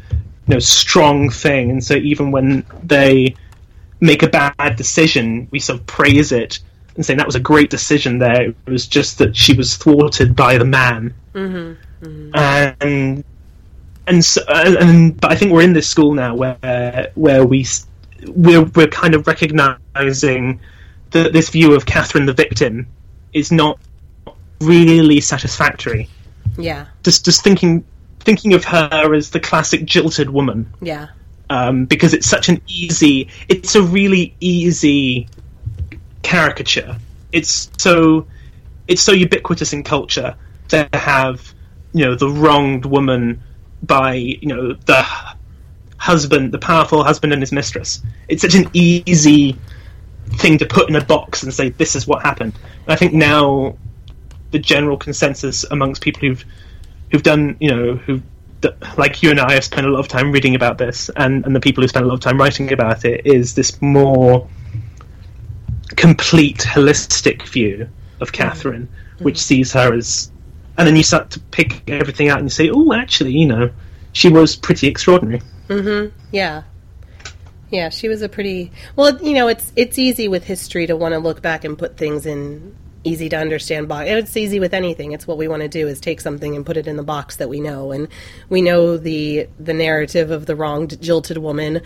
[0.46, 1.70] you know, strong thing.
[1.70, 3.34] And so even when they
[4.00, 6.60] make a bad decision, we sort of praise it
[6.94, 8.50] and say that was a great decision there.
[8.50, 11.14] It was just that she was thwarted by the man.
[12.80, 13.24] And
[14.06, 17.66] and so, uh, and but I think we're in this school now where where we
[18.28, 20.60] we're we're kind of recognizing
[21.10, 22.86] that this view of Catherine the victim
[23.32, 23.78] is not
[24.60, 26.08] really satisfactory.
[26.56, 26.86] Yeah.
[27.02, 27.84] Just just thinking
[28.26, 31.06] thinking of her as the classic jilted woman Yeah.
[31.48, 35.28] um, because it's such an easy it's a really easy
[36.22, 36.96] caricature
[37.32, 38.26] it's so
[38.88, 40.34] it's so ubiquitous in culture
[40.68, 41.54] to have
[41.92, 43.40] you know the wronged woman
[43.82, 45.06] by you know the
[45.98, 48.02] husband, the powerful husband and his mistress.
[48.28, 49.56] It's such an easy
[50.36, 52.52] thing to put in a box and say this is what happened.
[52.84, 53.76] And I think now
[54.50, 56.44] the general consensus amongst people who've
[57.10, 58.20] who've done you know who
[58.96, 61.54] like you and I have spent a lot of time reading about this, and, and
[61.54, 64.48] the people who spent a lot of time writing about it is this more
[65.96, 67.88] complete, holistic view
[68.20, 69.24] of Catherine, mm-hmm.
[69.24, 70.30] which sees her as,
[70.78, 73.70] and then you start to pick everything out and you say, oh, actually, you know,
[74.12, 75.42] she was pretty extraordinary.
[75.68, 76.16] Mm-hmm.
[76.32, 76.62] Yeah.
[77.70, 79.20] Yeah, she was a pretty well.
[79.20, 82.24] You know, it's it's easy with history to want to look back and put things
[82.24, 82.76] in
[83.06, 84.08] easy to understand box.
[84.08, 85.12] It's easy with anything.
[85.12, 87.36] It's what we want to do is take something and put it in the box
[87.36, 88.08] that we know, and
[88.48, 91.80] we know the the narrative of the wronged, jilted woman,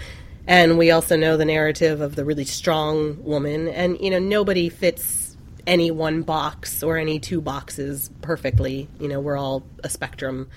[0.46, 3.68] and we also know the narrative of the really strong woman.
[3.68, 8.88] And you know, nobody fits any one box or any two boxes perfectly.
[8.98, 10.48] You know, we're all a spectrum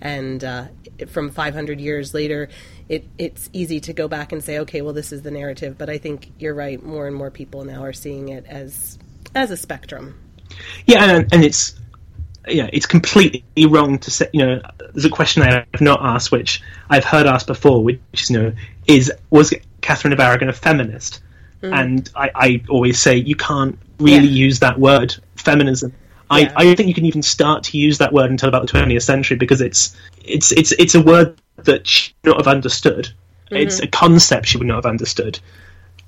[0.00, 0.66] and uh,
[1.08, 2.48] from 500 years later,
[2.88, 5.76] it, it's easy to go back and say, okay, well, this is the narrative.
[5.76, 6.82] But I think you're right.
[6.82, 8.98] More and more people now are seeing it as
[9.34, 10.18] as a spectrum.
[10.86, 11.78] Yeah, and, and it's
[12.46, 14.28] yeah, it's completely wrong to say.
[14.32, 14.62] You know,
[14.92, 18.40] there's a question I have not asked, which I've heard asked before, which is, you
[18.40, 18.52] know,
[18.86, 21.20] is was Catherine of Aragon a feminist?
[21.62, 21.74] Mm.
[21.74, 24.44] And I, I, always say you can't really yeah.
[24.44, 25.92] use that word, feminism,
[26.30, 26.52] I, yeah.
[26.56, 29.02] I don't think you can even start to use that word until about the 20th
[29.02, 33.08] century because it's it's it's it's a word that she would not have understood.
[33.46, 33.56] Mm-hmm.
[33.56, 35.40] It's a concept she would not have understood.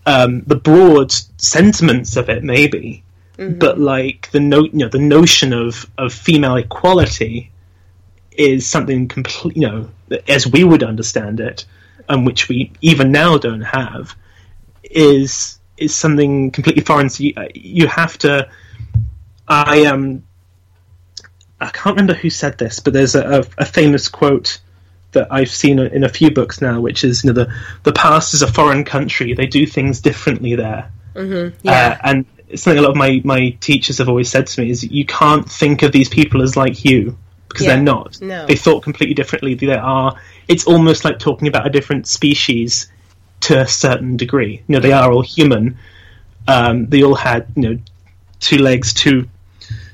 [0.07, 3.03] Um, the broad sentiments of it, maybe,
[3.41, 3.59] mm-hmm.
[3.59, 7.51] but like the no, you know, the notion of of female equality
[8.32, 9.91] is something complete, you know,
[10.28, 11.64] as we would understand it,
[12.09, 14.14] and which we even now don't have,
[14.84, 17.11] is is something completely foreign.
[17.11, 18.49] So you, you have to
[19.51, 20.22] I um,
[21.61, 24.61] I can't remember who said this, but there's a, a famous quote
[25.12, 28.32] that I've seen in a few books now, which is you know the the past
[28.32, 30.91] is a foreign country; they do things differently there.
[31.14, 31.59] Mm-hmm.
[31.62, 31.72] Yeah.
[31.72, 34.84] Uh, and something a lot of my, my teachers have always said to me is
[34.84, 37.16] you can't think of these people as like you
[37.48, 37.74] because yeah.
[37.74, 38.20] they're not.
[38.20, 38.46] No.
[38.46, 39.55] They thought completely differently.
[39.55, 40.16] They are.
[40.48, 42.90] It's almost like talking about a different species
[43.40, 44.62] to a certain degree.
[44.66, 45.78] You know, they are all human.
[46.46, 47.78] Um, they all had you know
[48.38, 49.28] two legs, two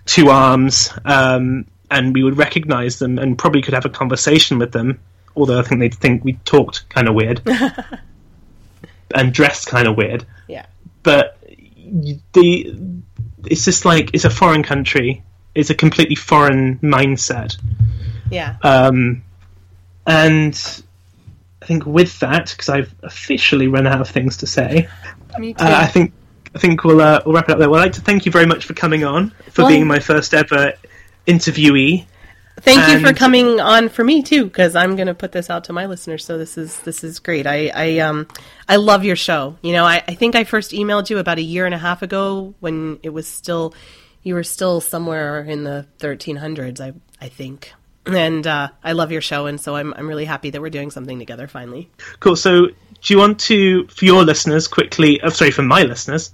[0.04, 4.72] two arms, um, and we would recognize them and probably could have a conversation with
[4.72, 5.00] them.
[5.34, 7.42] Although I think they'd think we talked kind of weird
[9.14, 10.24] and dressed kind of weird.
[10.48, 10.66] Yeah.
[11.02, 11.35] But
[12.32, 12.76] the
[13.46, 15.22] it's just like it's a foreign country.
[15.54, 17.56] It's a completely foreign mindset.
[18.30, 18.56] Yeah.
[18.62, 19.22] Um,
[20.06, 20.82] and
[21.62, 24.88] I think with that, because I've officially run out of things to say.
[25.34, 26.12] Uh, I think
[26.54, 27.68] I think we'll uh, we'll wrap it up there.
[27.68, 29.98] Well, I'd like to thank you very much for coming on, for well, being my
[29.98, 30.74] first ever
[31.26, 32.06] interviewee.
[32.58, 33.00] Thank and...
[33.00, 35.72] you for coming on for me too, because I'm going to put this out to
[35.72, 36.24] my listeners.
[36.24, 37.46] So this is this is great.
[37.46, 38.26] I I um
[38.68, 39.56] I love your show.
[39.62, 42.02] You know, I, I think I first emailed you about a year and a half
[42.02, 43.74] ago when it was still
[44.22, 46.80] you were still somewhere in the 1300s.
[46.80, 46.92] I
[47.24, 47.72] I think
[48.06, 50.90] and uh, I love your show, and so I'm I'm really happy that we're doing
[50.90, 51.90] something together finally.
[52.20, 52.36] Cool.
[52.36, 52.68] So
[53.02, 55.20] do you want to, for your listeners, quickly?
[55.22, 56.30] Oh, sorry, for my listeners,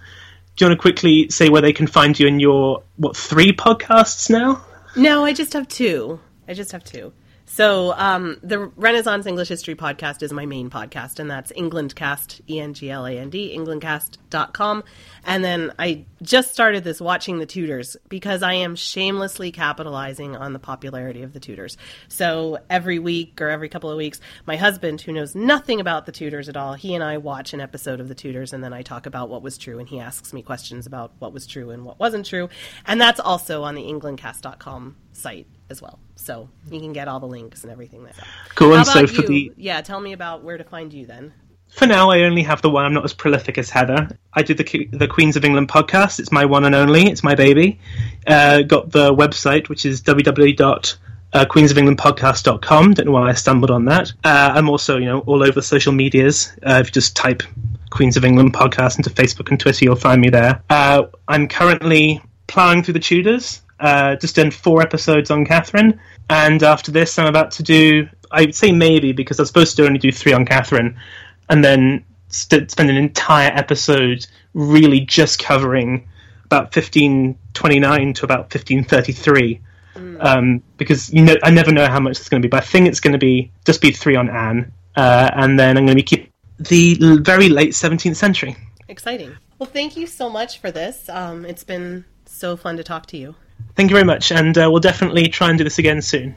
[0.56, 3.52] do you want to quickly say where they can find you in your what three
[3.52, 4.64] podcasts now?
[4.96, 6.20] No, I just have two.
[6.46, 7.12] I just have two.
[7.52, 13.54] So um, the Renaissance English History podcast is my main podcast, and that's Englandcast, E-N-G-L-A-N-D,
[13.54, 14.84] englandcast.com.
[15.24, 20.54] And then I just started this watching the Tudors because I am shamelessly capitalizing on
[20.54, 21.76] the popularity of the Tudors.
[22.08, 26.12] So every week or every couple of weeks, my husband, who knows nothing about the
[26.12, 28.80] Tudors at all, he and I watch an episode of the Tudors, and then I
[28.80, 31.84] talk about what was true, and he asks me questions about what was true and
[31.84, 32.48] what wasn't true.
[32.86, 35.98] And that's also on the englandcast.com site as well.
[36.14, 38.14] So you can get all the links and everything there.
[38.54, 38.74] Cool.
[38.74, 39.28] and so for you?
[39.28, 41.32] the yeah, tell me about where to find you then.
[41.68, 42.84] For now, I only have the one.
[42.84, 44.08] I'm not as prolific as Heather.
[44.34, 46.20] I do the the Queens of England podcast.
[46.20, 47.10] It's my one and only.
[47.10, 47.80] It's my baby.
[48.26, 50.96] Uh, got the website, which is www
[51.32, 52.94] uh, queensofenglandpodcast.com.
[52.94, 54.12] Don't know why I stumbled on that.
[54.24, 56.52] Uh, I'm also, you know, all over social medias.
[56.62, 57.42] Uh, if you just type
[57.90, 60.62] Queens of England podcast into Facebook and Twitter, you'll find me there.
[60.70, 63.62] Uh, I'm currently plowing through the Tudors.
[63.82, 68.08] Uh, just done four episodes on Catherine, and after this, I'm about to do.
[68.30, 70.96] I would say maybe because I was supposed to only do three on Catherine,
[71.48, 74.24] and then st- spend an entire episode
[74.54, 76.08] really just covering
[76.44, 79.60] about 1529 to about 1533.
[79.96, 80.24] Mm.
[80.24, 82.66] Um, because you know, I never know how much it's going to be, but I
[82.66, 85.98] think it's going to be just be three on Anne, uh, and then I'm going
[85.98, 88.56] to be keep the very late 17th century.
[88.88, 89.36] Exciting.
[89.58, 91.08] Well, thank you so much for this.
[91.08, 93.34] Um, it's been so fun to talk to you.
[93.76, 96.34] Thank you very much, and uh, we'll definitely try and do this again soon.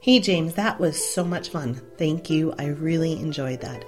[0.00, 1.80] Hey, James, that was so much fun.
[1.96, 2.54] Thank you.
[2.58, 3.84] I really enjoyed that.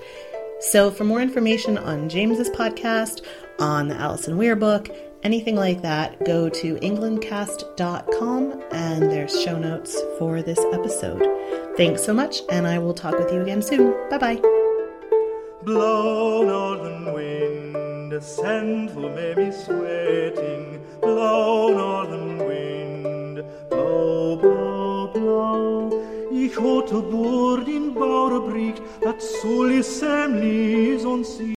[0.60, 3.24] So, for more information on James's podcast,
[3.58, 4.90] on the Alison Weir book,
[5.22, 11.22] anything like that, go to englandcast.com and there's show notes for this episode.
[11.76, 13.94] Thanks so much, and I will talk with you again soon.
[14.10, 14.40] Bye bye.
[15.62, 20.82] Blow, northern wind, send for me sweating.
[21.00, 22.39] Blow, northern wind,
[24.40, 25.90] blow, blow.
[26.30, 31.59] Ich hatte Bord in Bauerbrig, dat soll i semlis und sie.